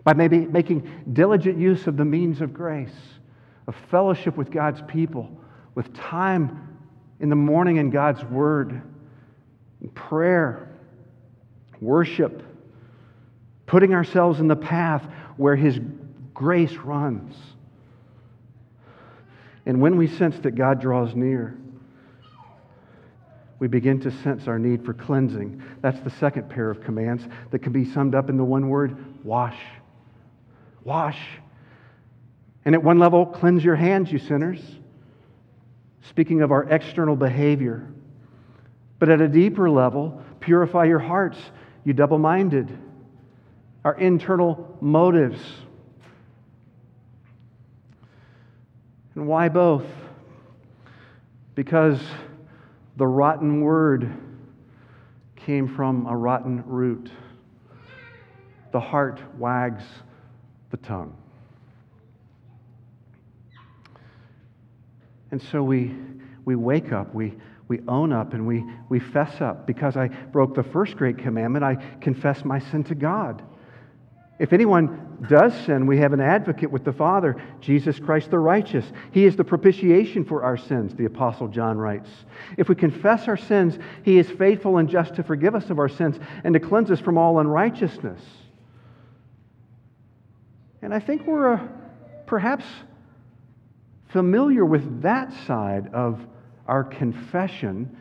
By 0.04 0.14
maybe 0.14 0.40
making 0.40 0.90
diligent 1.14 1.58
use 1.58 1.88
of 1.88 1.98
the 1.98 2.06
means 2.06 2.42
of 2.42 2.54
grace, 2.54 2.96
of 3.68 3.76
fellowship 3.90 4.38
with 4.38 4.52
God's 4.52 4.82
people, 4.88 5.30
with 5.76 5.94
time 5.94 6.78
in 7.20 7.30
the 7.30 7.36
morning 7.36 7.78
in 7.78 7.90
God's 7.90 8.24
Word, 8.26 8.82
prayer, 9.96 10.70
worship, 11.82 12.44
putting 13.70 13.94
ourselves 13.94 14.40
in 14.40 14.48
the 14.48 14.56
path 14.56 15.06
where 15.38 15.56
His 15.56 15.80
grace 16.34 16.74
runs. 16.74 17.36
And 19.68 19.80
when 19.80 19.96
we 19.96 20.08
sense 20.08 20.40
that 20.40 20.56
God 20.56 20.82
draws 20.82 21.14
near, 21.14 21.56
we 23.60 23.68
begin 23.68 24.00
to 24.02 24.12
sense 24.24 24.48
our 24.48 24.58
need 24.58 24.84
for 24.84 24.96
cleansing. 24.96 25.62
That's 25.82 26.00
the 26.00 26.10
second 26.10 26.50
pair 26.50 26.72
of 26.72 26.84
commands 26.84 27.24
that 27.52 27.60
can 27.60 27.72
be 27.72 27.86
summed 27.86 28.16
up 28.16 28.32
in 28.32 28.38
the 28.38 28.44
one 28.44 28.70
word 28.70 29.24
wash. 29.24 29.60
Wash. 30.84 31.20
And 32.66 32.74
at 32.74 32.82
one 32.82 32.98
level, 32.98 33.24
cleanse 33.24 33.64
your 33.64 33.76
hands, 33.76 34.12
you 34.12 34.18
sinners. 34.18 34.62
Speaking 36.10 36.42
of 36.42 36.52
our 36.52 36.64
external 36.64 37.16
behavior. 37.16 37.88
But 38.98 39.10
at 39.10 39.22
a 39.22 39.28
deeper 39.28 39.70
level, 39.70 40.24
purify 40.40 40.86
your 40.86 40.98
hearts, 40.98 41.38
you 41.84 41.94
double 41.94 42.18
minded. 42.18 42.76
Our 43.84 43.98
internal 43.98 44.78
motives 44.82 45.40
And 49.20 49.28
why 49.28 49.50
both? 49.50 49.84
Because 51.54 52.00
the 52.96 53.06
rotten 53.06 53.60
word 53.60 54.10
came 55.36 55.68
from 55.76 56.06
a 56.06 56.16
rotten 56.16 56.64
root. 56.66 57.12
The 58.72 58.80
heart 58.80 59.20
wags 59.38 59.84
the 60.70 60.78
tongue. 60.78 61.14
And 65.32 65.42
so 65.42 65.64
we, 65.64 65.98
we 66.46 66.56
wake 66.56 66.94
up, 66.94 67.14
we, 67.14 67.34
we 67.68 67.82
own 67.90 68.14
up 68.14 68.34
and 68.34 68.48
we, 68.48 68.64
we 68.88 69.02
fess 69.02 69.42
up. 69.42 69.68
Because 69.68 69.98
I 69.98 70.08
broke 70.08 70.56
the 70.56 70.64
first 70.64 70.96
great 70.96 71.18
commandment, 71.18 71.66
I 71.66 71.76
confess 72.00 72.46
my 72.46 72.60
sin 72.60 72.86
to 72.86 72.96
God. 72.96 73.44
If 74.40 74.54
anyone 74.54 75.18
does 75.30 75.54
sin, 75.66 75.86
we 75.86 75.98
have 75.98 76.14
an 76.14 76.22
advocate 76.22 76.72
with 76.72 76.86
the 76.86 76.94
Father, 76.94 77.36
Jesus 77.60 78.00
Christ 78.00 78.32
the 78.32 78.40
righteous. 78.40 78.86
He 79.12 79.26
is 79.26 79.36
the 79.36 79.44
propitiation 79.44 80.24
for 80.24 80.44
our 80.44 80.56
sins, 80.56 80.96
the 80.96 81.06
Apostle 81.06 81.50
John 81.50 81.78
writes. 81.78 82.10
If 82.58 82.70
we 82.70 82.76
confess 82.76 83.28
our 83.28 83.36
sins, 83.36 83.78
He 84.04 84.18
is 84.18 84.30
faithful 84.30 84.78
and 84.78 84.88
just 84.88 85.16
to 85.16 85.24
forgive 85.24 85.56
us 85.56 85.70
of 85.70 85.78
our 85.78 85.90
sins 85.90 86.18
and 86.46 86.54
to 86.54 86.60
cleanse 86.60 86.90
us 86.90 87.02
from 87.02 87.18
all 87.18 87.40
unrighteousness. 87.40 88.22
And 90.82 90.94
I 90.94 91.00
think 91.02 91.28
we're 91.28 91.56
uh, 91.56 91.68
perhaps 92.26 92.64
familiar 94.08 94.64
with 94.64 95.02
that 95.02 95.34
side 95.46 95.94
of 95.94 96.26
our 96.66 96.86
confession, 96.86 97.98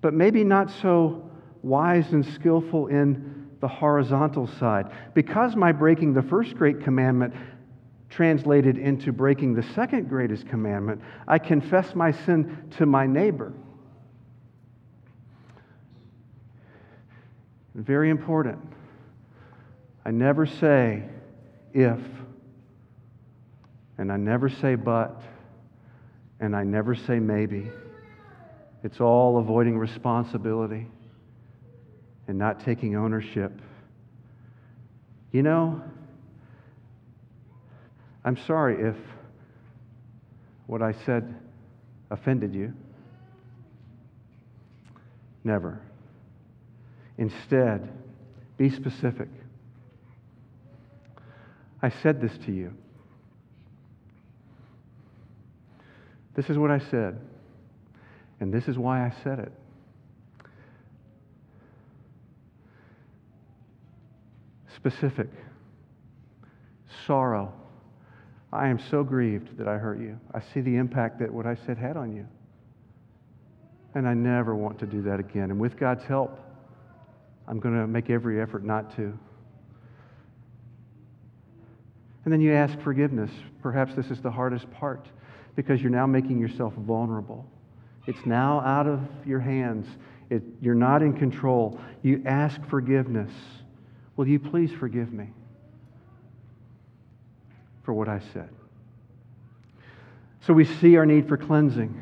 but 0.00 0.14
maybe 0.14 0.42
not 0.42 0.70
so 0.80 1.30
wise 1.62 2.12
and 2.12 2.24
skillful 2.24 2.86
in 2.86 3.41
the 3.62 3.68
horizontal 3.68 4.48
side. 4.58 4.90
Because 5.14 5.54
my 5.54 5.70
breaking 5.70 6.12
the 6.12 6.22
first 6.22 6.56
great 6.56 6.82
commandment 6.82 7.32
translated 8.10 8.76
into 8.76 9.12
breaking 9.12 9.54
the 9.54 9.62
second 9.62 10.08
greatest 10.08 10.46
commandment, 10.48 11.00
I 11.28 11.38
confess 11.38 11.94
my 11.94 12.10
sin 12.10 12.70
to 12.76 12.86
my 12.86 13.06
neighbor. 13.06 13.52
Very 17.74 18.10
important. 18.10 18.58
I 20.04 20.10
never 20.10 20.44
say 20.44 21.04
if, 21.72 22.00
and 23.96 24.12
I 24.12 24.16
never 24.16 24.48
say 24.48 24.74
but, 24.74 25.22
and 26.40 26.56
I 26.56 26.64
never 26.64 26.96
say 26.96 27.20
maybe. 27.20 27.70
It's 28.82 29.00
all 29.00 29.38
avoiding 29.38 29.78
responsibility 29.78 30.88
and 32.28 32.38
not 32.38 32.64
taking 32.64 32.96
ownership. 32.96 33.52
You 35.32 35.42
know, 35.42 35.82
I'm 38.24 38.36
sorry 38.36 38.82
if 38.82 38.96
what 40.66 40.82
I 40.82 40.92
said 41.04 41.34
offended 42.10 42.54
you. 42.54 42.72
Never. 45.44 45.80
Instead, 47.18 47.88
be 48.56 48.70
specific. 48.70 49.28
I 51.82 51.88
said 51.88 52.20
this 52.20 52.32
to 52.46 52.52
you. 52.52 52.72
This 56.34 56.48
is 56.48 56.56
what 56.56 56.70
I 56.70 56.78
said, 56.78 57.18
and 58.40 58.52
this 58.52 58.68
is 58.68 58.78
why 58.78 59.04
I 59.04 59.12
said 59.22 59.38
it. 59.38 59.52
Specific. 64.82 65.28
Sorrow. 67.06 67.52
I 68.52 68.66
am 68.66 68.80
so 68.90 69.04
grieved 69.04 69.56
that 69.58 69.68
I 69.68 69.78
hurt 69.78 70.00
you. 70.00 70.18
I 70.34 70.40
see 70.52 70.60
the 70.60 70.74
impact 70.74 71.20
that 71.20 71.32
what 71.32 71.46
I 71.46 71.54
said 71.54 71.78
had 71.78 71.96
on 71.96 72.14
you. 72.14 72.26
And 73.94 74.08
I 74.08 74.14
never 74.14 74.56
want 74.56 74.80
to 74.80 74.86
do 74.86 75.02
that 75.02 75.20
again. 75.20 75.52
And 75.52 75.60
with 75.60 75.78
God's 75.78 76.02
help, 76.02 76.36
I'm 77.46 77.60
going 77.60 77.80
to 77.80 77.86
make 77.86 78.10
every 78.10 78.40
effort 78.42 78.64
not 78.64 78.96
to. 78.96 79.16
And 82.24 82.32
then 82.32 82.40
you 82.40 82.52
ask 82.52 82.76
forgiveness. 82.80 83.30
Perhaps 83.62 83.94
this 83.94 84.10
is 84.10 84.20
the 84.20 84.30
hardest 84.32 84.68
part 84.72 85.06
because 85.54 85.80
you're 85.80 85.90
now 85.90 86.06
making 86.06 86.40
yourself 86.40 86.72
vulnerable. 86.74 87.46
It's 88.08 88.26
now 88.26 88.60
out 88.60 88.88
of 88.88 89.00
your 89.24 89.40
hands. 89.40 89.86
It, 90.28 90.42
you're 90.60 90.74
not 90.74 91.02
in 91.02 91.12
control. 91.12 91.78
You 92.02 92.22
ask 92.26 92.60
forgiveness. 92.68 93.30
Will 94.22 94.28
you 94.28 94.38
please 94.38 94.70
forgive 94.70 95.12
me 95.12 95.30
for 97.82 97.92
what 97.92 98.08
I 98.08 98.20
said? 98.32 98.50
So 100.42 100.52
we 100.52 100.64
see 100.64 100.96
our 100.96 101.04
need 101.04 101.26
for 101.26 101.36
cleansing, 101.36 102.00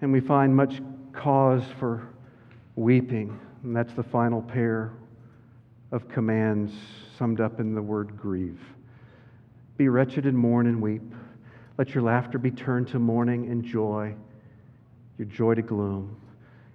and 0.00 0.12
we 0.12 0.18
find 0.18 0.52
much 0.52 0.82
cause 1.12 1.62
for 1.78 2.08
weeping. 2.74 3.38
And 3.62 3.76
that's 3.76 3.92
the 3.94 4.02
final 4.02 4.42
pair 4.42 4.90
of 5.92 6.08
commands 6.08 6.72
summed 7.16 7.40
up 7.40 7.60
in 7.60 7.72
the 7.76 7.82
word 7.82 8.16
grieve. 8.16 8.58
Be 9.76 9.88
wretched 9.88 10.26
and 10.26 10.36
mourn 10.36 10.66
and 10.66 10.82
weep. 10.82 11.14
Let 11.78 11.94
your 11.94 12.02
laughter 12.02 12.36
be 12.36 12.50
turned 12.50 12.88
to 12.88 12.98
mourning 12.98 13.48
and 13.48 13.64
joy, 13.64 14.16
your 15.18 15.28
joy 15.28 15.54
to 15.54 15.62
gloom. 15.62 16.20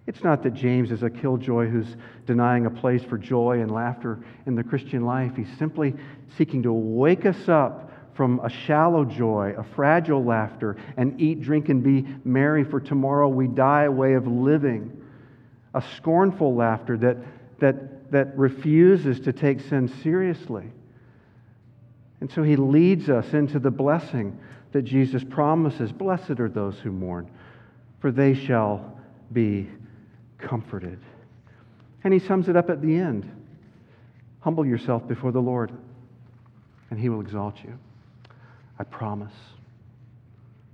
It's 0.07 0.23
not 0.23 0.43
that 0.43 0.53
James 0.53 0.91
is 0.91 1.01
a 1.01 1.09
killjoy 1.09 1.67
who's 1.67 1.95
denying 2.27 2.67
a 2.67 2.69
place 2.69 3.03
for 3.03 3.17
joy 3.17 3.61
and 3.61 3.71
laughter 3.71 4.19
in 4.45 4.55
the 4.55 4.63
Christian 4.63 5.03
life. 5.03 5.35
He's 5.35 5.57
simply 5.57 5.95
seeking 6.37 6.61
to 6.63 6.73
wake 6.73 7.25
us 7.25 7.49
up 7.49 7.91
from 8.13 8.39
a 8.43 8.49
shallow 8.49 9.03
joy, 9.03 9.55
a 9.57 9.63
fragile 9.75 10.23
laughter, 10.23 10.77
and 10.95 11.19
eat, 11.19 11.41
drink, 11.41 11.69
and 11.69 11.83
be 11.83 12.05
merry, 12.23 12.63
for 12.63 12.79
tomorrow 12.79 13.27
we 13.27 13.47
die 13.47 13.83
a 13.83 13.91
way 13.91 14.13
of 14.13 14.27
living. 14.27 15.01
A 15.73 15.83
scornful 15.97 16.55
laughter 16.55 16.97
that, 16.99 17.17
that, 17.59 18.11
that 18.11 18.37
refuses 18.37 19.19
to 19.21 19.33
take 19.33 19.59
sin 19.59 19.91
seriously. 20.01 20.65
And 22.21 22.31
so 22.31 22.43
he 22.43 22.55
leads 22.55 23.09
us 23.09 23.33
into 23.33 23.59
the 23.59 23.71
blessing 23.71 24.39
that 24.71 24.83
Jesus 24.83 25.23
promises 25.23 25.91
Blessed 25.91 26.39
are 26.39 26.49
those 26.49 26.79
who 26.79 26.91
mourn, 26.91 27.29
for 27.99 28.11
they 28.11 28.33
shall 28.33 28.97
be 29.33 29.69
comforted. 30.38 31.00
And 32.04 32.13
he 32.13 32.19
sums 32.19 32.50
it 32.50 32.56
up 32.56 32.69
at 32.69 32.82
the 32.82 32.95
end 32.95 33.32
Humble 34.41 34.63
yourself 34.63 35.08
before 35.08 35.32
the 35.32 35.41
Lord, 35.41 35.71
and 36.91 37.00
he 37.00 37.10
will 37.10 37.19
exalt 37.19 37.63
you. 37.63 37.80
I 38.78 38.84
promise. 38.84 39.34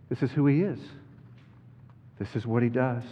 This 0.10 0.21
is 0.21 0.32
who 0.32 0.45
he 0.45 0.62
is, 0.62 0.80
this 2.19 2.36
is 2.36 2.45
what 2.45 2.63
he 2.63 2.67
does. 2.67 3.04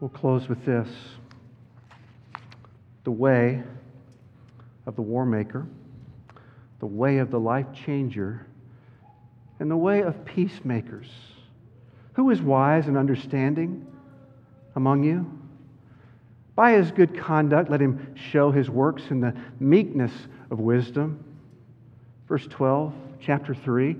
We'll 0.00 0.10
close 0.10 0.48
with 0.48 0.64
this 0.64 0.88
the 3.04 3.12
way 3.12 3.62
of 4.86 4.96
the 4.96 5.02
war 5.02 5.24
maker 5.24 5.68
the 6.78 6.86
way 6.86 7.18
of 7.18 7.30
the 7.30 7.40
life 7.40 7.66
changer, 7.72 8.46
and 9.58 9.70
the 9.70 9.76
way 9.76 10.02
of 10.02 10.24
peacemakers. 10.24 11.08
Who 12.16 12.30
is 12.30 12.40
wise 12.40 12.88
and 12.88 12.96
understanding 12.96 13.86
among 14.74 15.04
you? 15.04 15.30
By 16.54 16.72
his 16.72 16.90
good 16.90 17.18
conduct, 17.18 17.70
let 17.70 17.80
him 17.80 18.14
show 18.30 18.50
his 18.50 18.70
works 18.70 19.02
in 19.10 19.20
the 19.20 19.34
meekness 19.60 20.12
of 20.50 20.58
wisdom. 20.58 21.22
Verse 22.26 22.46
12, 22.46 22.94
chapter 23.20 23.54
3. 23.54 23.96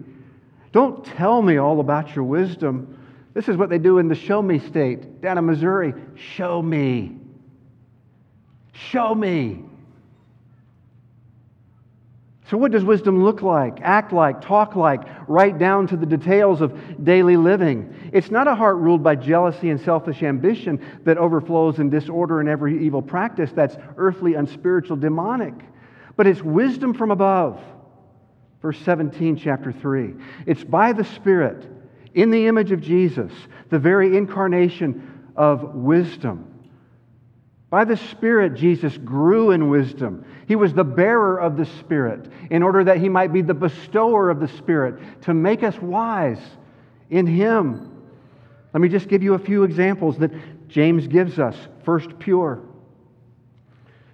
Don't 0.72 1.05
tell 1.05 1.42
me 1.42 1.59
all 1.59 1.81
about 1.81 2.16
your 2.16 2.24
wisdom. 2.24 2.98
This 3.35 3.50
is 3.50 3.59
what 3.59 3.68
they 3.68 3.79
do 3.79 3.98
in 3.98 4.09
the 4.09 4.14
Show 4.14 4.40
Me 4.40 4.59
state 4.61 5.20
down 5.20 5.37
in 5.37 5.44
Missouri. 5.44 5.92
Show 6.14 6.62
me. 6.62 7.18
Show 8.72 9.14
me. 9.14 9.62
So, 12.48 12.56
what 12.56 12.70
does 12.70 12.85
wisdom 12.85 13.24
look 13.24 13.42
like, 13.42 13.80
act 13.82 14.12
like, 14.12 14.40
talk 14.40 14.76
like, 14.76 15.02
right 15.26 15.56
down 15.59 15.88
to 15.88 15.96
the 15.96 16.06
details 16.06 16.61
of 16.61 17.05
daily 17.05 17.36
living? 17.36 18.11
It's 18.12 18.30
not 18.30 18.47
a 18.47 18.55
heart 18.55 18.76
ruled 18.76 19.03
by 19.03 19.16
jealousy 19.16 19.70
and 19.70 19.80
selfish 19.80 20.22
ambition 20.22 20.80
that 21.05 21.18
overflows 21.18 21.80
in 21.80 21.90
disorder 21.90 22.38
and 22.38 22.49
every 22.49 22.84
evil 22.84 23.03
practice 23.03 23.51
that's 23.53 23.76
earthly, 23.97 24.34
unspiritual, 24.34 24.97
demonic. 24.97 25.55
But 26.14 26.28
it's 26.28 26.40
wisdom 26.40 26.94
from 26.94 27.11
above. 27.11 27.61
Verse 28.62 28.78
17, 28.78 29.36
chapter 29.36 29.72
3. 29.72 30.14
It's 30.47 30.62
by 30.62 30.92
the 30.92 31.05
Spirit, 31.05 31.68
in 32.14 32.30
the 32.30 32.47
image 32.47 32.70
of 32.70 32.80
Jesus, 32.80 33.32
the 33.70 33.78
very 33.78 34.16
incarnation 34.16 35.32
of 35.34 35.74
wisdom. 35.74 36.55
By 37.68 37.84
the 37.84 37.96
Spirit, 37.96 38.54
Jesus 38.54 38.96
grew 38.96 39.50
in 39.50 39.68
wisdom. 39.68 40.24
He 40.46 40.54
was 40.54 40.72
the 40.72 40.84
bearer 40.84 41.38
of 41.40 41.56
the 41.56 41.66
Spirit 41.66 42.30
in 42.50 42.62
order 42.62 42.84
that 42.84 42.98
he 42.98 43.08
might 43.08 43.32
be 43.32 43.42
the 43.42 43.54
bestower 43.54 44.30
of 44.30 44.38
the 44.38 44.48
Spirit 44.48 45.22
to 45.22 45.34
make 45.34 45.62
us 45.64 45.76
wise 45.80 46.40
in 47.10 47.26
Him. 47.26 47.92
Let 48.72 48.80
me 48.80 48.88
just 48.88 49.08
give 49.08 49.22
you 49.22 49.34
a 49.34 49.38
few 49.38 49.64
examples 49.64 50.18
that 50.18 50.68
James 50.68 51.08
gives 51.08 51.38
us. 51.38 51.56
First, 51.84 52.18
pure. 52.18 52.62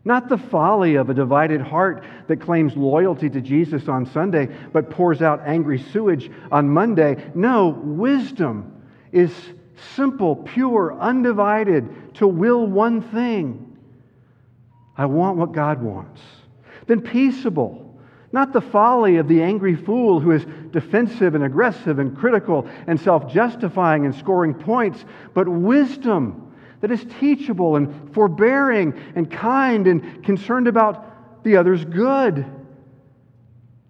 Not 0.04 0.28
the 0.28 0.38
folly 0.38 0.96
of 0.96 1.10
a 1.10 1.14
divided 1.14 1.60
heart 1.60 2.04
that 2.28 2.40
claims 2.40 2.76
loyalty 2.76 3.30
to 3.30 3.40
Jesus 3.40 3.86
on 3.86 4.06
Sunday 4.06 4.48
but 4.72 4.90
pours 4.90 5.22
out 5.22 5.42
angry 5.46 5.78
sewage 5.78 6.30
on 6.50 6.68
Monday. 6.68 7.30
No, 7.34 7.68
wisdom 7.68 8.82
is 9.12 9.32
simple, 9.94 10.36
pure, 10.36 10.98
undivided, 10.98 12.14
to 12.14 12.26
will 12.26 12.66
one 12.66 13.02
thing. 13.02 13.76
I 14.96 15.06
want 15.06 15.38
what 15.38 15.52
God 15.52 15.82
wants. 15.82 16.20
Then 16.86 17.00
peaceable, 17.00 17.96
Not 18.32 18.54
the 18.54 18.62
folly 18.62 19.16
of 19.16 19.28
the 19.28 19.42
angry 19.42 19.76
fool 19.76 20.18
who 20.18 20.30
is 20.30 20.46
defensive 20.70 21.34
and 21.34 21.44
aggressive 21.44 21.98
and 21.98 22.16
critical 22.16 22.66
and 22.86 22.98
self 22.98 23.30
justifying 23.30 24.06
and 24.06 24.14
scoring 24.14 24.54
points, 24.54 25.04
but 25.34 25.46
wisdom 25.46 26.54
that 26.80 26.90
is 26.90 27.04
teachable 27.20 27.76
and 27.76 28.12
forbearing 28.14 28.94
and 29.14 29.30
kind 29.30 29.86
and 29.86 30.24
concerned 30.24 30.66
about 30.66 31.44
the 31.44 31.56
other's 31.56 31.84
good. 31.84 32.46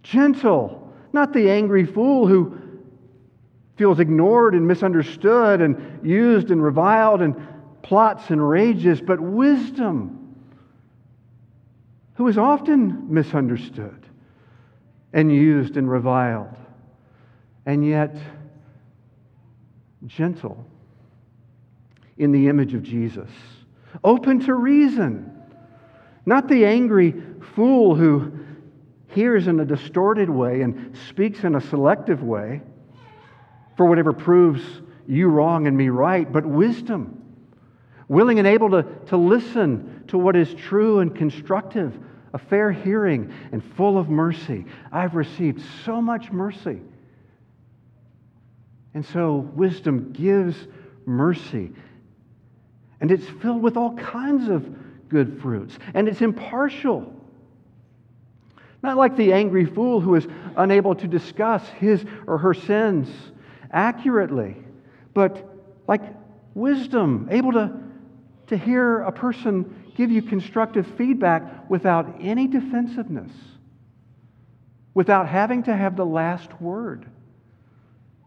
Gentle, 0.02 0.92
not 1.12 1.32
the 1.32 1.48
angry 1.48 1.86
fool 1.86 2.26
who 2.26 2.58
feels 3.82 3.98
ignored 3.98 4.54
and 4.54 4.64
misunderstood 4.64 5.60
and 5.60 6.06
used 6.06 6.52
and 6.52 6.62
reviled 6.62 7.20
and 7.20 7.34
plots 7.82 8.30
and 8.30 8.48
rages, 8.48 9.00
but 9.00 9.20
wisdom, 9.20 10.36
who 12.14 12.28
is 12.28 12.38
often 12.38 13.12
misunderstood 13.12 14.06
and 15.12 15.34
used 15.34 15.76
and 15.76 15.90
reviled, 15.90 16.54
and 17.66 17.84
yet 17.84 18.16
gentle 20.06 20.64
in 22.18 22.30
the 22.30 22.46
image 22.46 22.72
of 22.72 22.84
Jesus, 22.84 23.30
open 24.04 24.38
to 24.38 24.54
reason, 24.54 25.42
not 26.24 26.46
the 26.46 26.64
angry 26.64 27.20
fool 27.56 27.96
who 27.96 28.30
hears 29.08 29.48
in 29.48 29.58
a 29.58 29.64
distorted 29.64 30.30
way 30.30 30.62
and 30.62 30.96
speaks 31.08 31.42
in 31.42 31.56
a 31.56 31.60
selective 31.60 32.22
way 32.22 32.62
for 33.76 33.86
whatever 33.86 34.12
proves 34.12 34.62
you 35.06 35.28
wrong 35.28 35.66
and 35.66 35.76
me 35.76 35.88
right, 35.88 36.30
but 36.30 36.46
wisdom, 36.46 37.22
willing 38.08 38.38
and 38.38 38.46
able 38.46 38.70
to, 38.70 38.82
to 39.06 39.16
listen 39.16 40.04
to 40.08 40.18
what 40.18 40.36
is 40.36 40.52
true 40.54 41.00
and 41.00 41.14
constructive, 41.14 41.98
a 42.34 42.38
fair 42.38 42.70
hearing, 42.70 43.32
and 43.52 43.64
full 43.74 43.98
of 43.98 44.08
mercy. 44.08 44.64
I've 44.90 45.14
received 45.14 45.62
so 45.84 46.00
much 46.00 46.30
mercy. 46.30 46.80
And 48.94 49.04
so, 49.06 49.36
wisdom 49.36 50.12
gives 50.12 50.56
mercy. 51.06 51.72
And 53.00 53.10
it's 53.10 53.26
filled 53.40 53.62
with 53.62 53.76
all 53.76 53.96
kinds 53.96 54.48
of 54.48 55.08
good 55.08 55.40
fruits. 55.40 55.78
And 55.94 56.08
it's 56.08 56.20
impartial. 56.20 57.14
Not 58.82 58.96
like 58.96 59.16
the 59.16 59.32
angry 59.32 59.64
fool 59.64 60.00
who 60.00 60.14
is 60.14 60.26
unable 60.56 60.94
to 60.96 61.08
discuss 61.08 61.66
his 61.68 62.04
or 62.26 62.38
her 62.38 62.54
sins 62.54 63.08
accurately, 63.72 64.56
but 65.14 65.48
like 65.88 66.02
wisdom, 66.54 67.28
able 67.30 67.52
to, 67.52 67.72
to 68.48 68.56
hear 68.56 69.02
a 69.02 69.12
person 69.12 69.92
give 69.96 70.10
you 70.10 70.22
constructive 70.22 70.86
feedback 70.96 71.68
without 71.70 72.16
any 72.20 72.46
defensiveness, 72.46 73.32
without 74.94 75.28
having 75.28 75.62
to 75.64 75.74
have 75.74 75.96
the 75.96 76.06
last 76.06 76.60
word, 76.60 77.06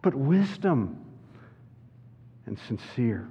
but 0.01 0.13
wisdom 0.13 1.03
and 2.45 2.59
sincere. 2.67 3.27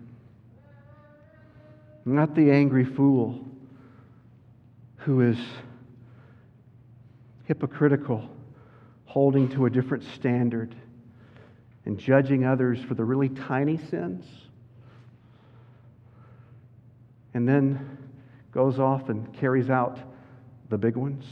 Not 2.04 2.34
the 2.34 2.50
angry 2.50 2.84
fool 2.84 3.44
who 4.96 5.20
is 5.20 5.38
hypocritical, 7.44 8.28
holding 9.04 9.48
to 9.50 9.66
a 9.66 9.70
different 9.70 10.04
standard 10.14 10.74
and 11.84 11.98
judging 11.98 12.44
others 12.44 12.78
for 12.88 12.94
the 12.94 13.04
really 13.04 13.28
tiny 13.28 13.76
sins, 13.76 14.24
and 17.34 17.48
then 17.48 17.98
goes 18.52 18.78
off 18.78 19.08
and 19.08 19.32
carries 19.34 19.68
out 19.68 19.98
the 20.70 20.78
big 20.78 20.96
ones. 20.96 21.24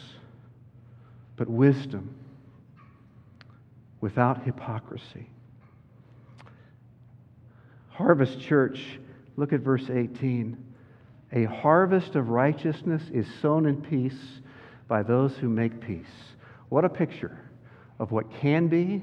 But 1.36 1.48
wisdom 1.48 2.14
without 4.00 4.42
hypocrisy. 4.44 5.30
Harvest 7.90 8.40
Church, 8.40 8.98
look 9.36 9.52
at 9.52 9.60
verse 9.60 9.88
18. 9.88 10.56
A 11.32 11.44
harvest 11.44 12.16
of 12.16 12.28
righteousness 12.28 13.02
is 13.12 13.26
sown 13.40 13.66
in 13.66 13.80
peace 13.80 14.40
by 14.88 15.02
those 15.02 15.36
who 15.36 15.48
make 15.48 15.80
peace. 15.80 16.34
What 16.68 16.84
a 16.84 16.88
picture 16.88 17.38
of 17.98 18.10
what 18.10 18.30
can 18.40 18.68
be 18.68 19.02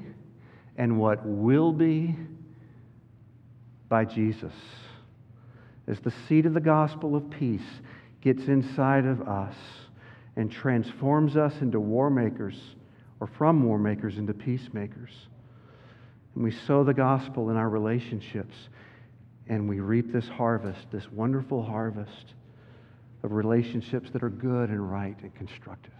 and 0.80 0.98
what 0.98 1.22
will 1.26 1.72
be 1.72 2.16
by 3.90 4.02
Jesus. 4.02 4.54
As 5.86 6.00
the 6.00 6.12
seed 6.26 6.46
of 6.46 6.54
the 6.54 6.60
gospel 6.60 7.14
of 7.14 7.28
peace 7.28 7.60
gets 8.22 8.44
inside 8.44 9.04
of 9.04 9.28
us 9.28 9.54
and 10.36 10.50
transforms 10.50 11.36
us 11.36 11.52
into 11.60 11.78
war 11.78 12.08
makers, 12.08 12.58
or 13.20 13.26
from 13.26 13.62
war 13.62 13.78
makers 13.78 14.16
into 14.16 14.32
peacemakers. 14.32 15.10
And 16.34 16.42
we 16.42 16.50
sow 16.50 16.82
the 16.82 16.94
gospel 16.94 17.50
in 17.50 17.58
our 17.58 17.68
relationships, 17.68 18.54
and 19.48 19.68
we 19.68 19.80
reap 19.80 20.10
this 20.10 20.28
harvest, 20.28 20.90
this 20.90 21.12
wonderful 21.12 21.62
harvest 21.62 22.32
of 23.22 23.32
relationships 23.32 24.08
that 24.12 24.22
are 24.22 24.30
good 24.30 24.70
and 24.70 24.90
right 24.90 25.16
and 25.20 25.34
constructive. 25.34 25.92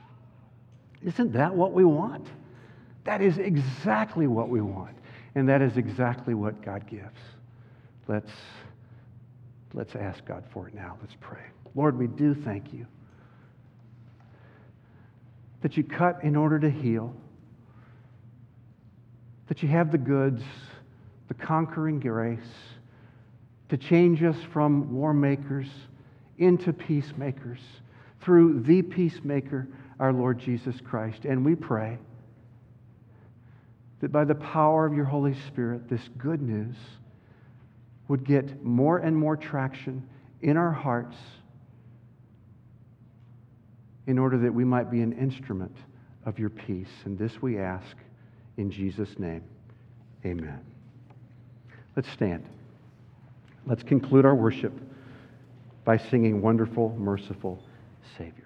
Isn't 1.02 1.34
that 1.34 1.54
what 1.54 1.74
we 1.74 1.84
want? 1.84 2.26
That 3.04 3.22
is 3.22 3.38
exactly 3.38 4.26
what 4.26 4.48
we 4.48 4.60
want. 4.60 4.96
And 5.34 5.48
that 5.48 5.62
is 5.62 5.76
exactly 5.76 6.34
what 6.34 6.62
God 6.62 6.86
gives. 6.88 7.18
Let's, 8.08 8.32
let's 9.74 9.94
ask 9.94 10.24
God 10.24 10.44
for 10.52 10.68
it 10.68 10.74
now. 10.74 10.96
Let's 11.00 11.16
pray. 11.20 11.44
Lord, 11.74 11.96
we 11.96 12.08
do 12.08 12.34
thank 12.34 12.72
you 12.72 12.86
that 15.62 15.76
you 15.76 15.84
cut 15.84 16.24
in 16.24 16.36
order 16.36 16.58
to 16.58 16.70
heal, 16.70 17.14
that 19.48 19.62
you 19.62 19.68
have 19.68 19.92
the 19.92 19.98
goods, 19.98 20.42
the 21.28 21.34
conquering 21.34 22.00
grace 22.00 22.40
to 23.68 23.76
change 23.76 24.22
us 24.22 24.36
from 24.52 24.92
war 24.92 25.12
makers 25.14 25.68
into 26.38 26.72
peacemakers 26.72 27.60
through 28.20 28.60
the 28.62 28.82
peacemaker, 28.82 29.68
our 30.00 30.12
Lord 30.12 30.38
Jesus 30.38 30.76
Christ. 30.82 31.24
And 31.24 31.44
we 31.44 31.54
pray 31.54 31.98
that 34.00 34.10
by 34.10 34.24
the 34.24 34.34
power 34.34 34.86
of 34.86 34.94
your 34.94 35.04
Holy 35.04 35.34
Spirit, 35.46 35.88
this 35.88 36.08
good 36.18 36.40
news 36.40 36.76
would 38.08 38.24
get 38.24 38.64
more 38.64 38.98
and 38.98 39.16
more 39.16 39.36
traction 39.36 40.02
in 40.42 40.56
our 40.56 40.72
hearts 40.72 41.16
in 44.06 44.18
order 44.18 44.38
that 44.38 44.52
we 44.52 44.64
might 44.64 44.90
be 44.90 45.02
an 45.02 45.12
instrument 45.12 45.76
of 46.24 46.38
your 46.38 46.50
peace. 46.50 46.90
And 47.04 47.18
this 47.18 47.40
we 47.40 47.58
ask 47.58 47.96
in 48.56 48.70
Jesus' 48.70 49.18
name. 49.18 49.44
Amen. 50.24 50.60
Let's 51.94 52.10
stand. 52.10 52.44
Let's 53.66 53.82
conclude 53.82 54.24
our 54.24 54.34
worship 54.34 54.72
by 55.84 55.98
singing 55.98 56.40
Wonderful, 56.40 56.96
Merciful 56.98 57.62
Savior. 58.16 58.39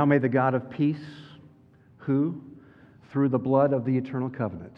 Now 0.00 0.06
may 0.06 0.16
the 0.16 0.30
God 0.30 0.54
of 0.54 0.70
peace, 0.70 1.04
who, 1.98 2.40
through 3.12 3.28
the 3.28 3.38
blood 3.38 3.74
of 3.74 3.84
the 3.84 3.98
eternal 3.98 4.30
covenant, 4.30 4.74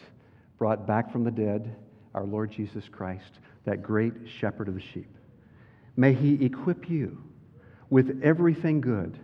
brought 0.58 0.84
back 0.84 1.12
from 1.12 1.22
the 1.22 1.30
dead 1.30 1.76
our 2.12 2.24
Lord 2.24 2.50
Jesus 2.50 2.88
Christ, 2.90 3.38
that 3.64 3.84
great 3.84 4.14
shepherd 4.40 4.66
of 4.66 4.74
the 4.74 4.80
sheep, 4.80 5.06
may 5.96 6.12
he 6.12 6.44
equip 6.44 6.90
you 6.90 7.22
with 7.88 8.20
everything 8.24 8.80
good 8.80 9.16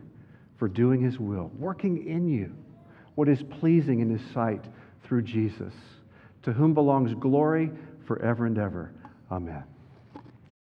for 0.56 0.68
doing 0.68 1.02
his 1.02 1.18
will, 1.18 1.50
working 1.58 2.06
in 2.06 2.28
you 2.28 2.54
what 3.16 3.28
is 3.28 3.42
pleasing 3.58 3.98
in 3.98 4.08
his 4.08 4.22
sight 4.32 4.64
through 5.02 5.22
Jesus, 5.22 5.74
to 6.44 6.52
whom 6.52 6.74
belongs 6.74 7.12
glory 7.14 7.72
forever 8.06 8.46
and 8.46 8.56
ever. 8.56 8.92
Amen. 9.32 9.64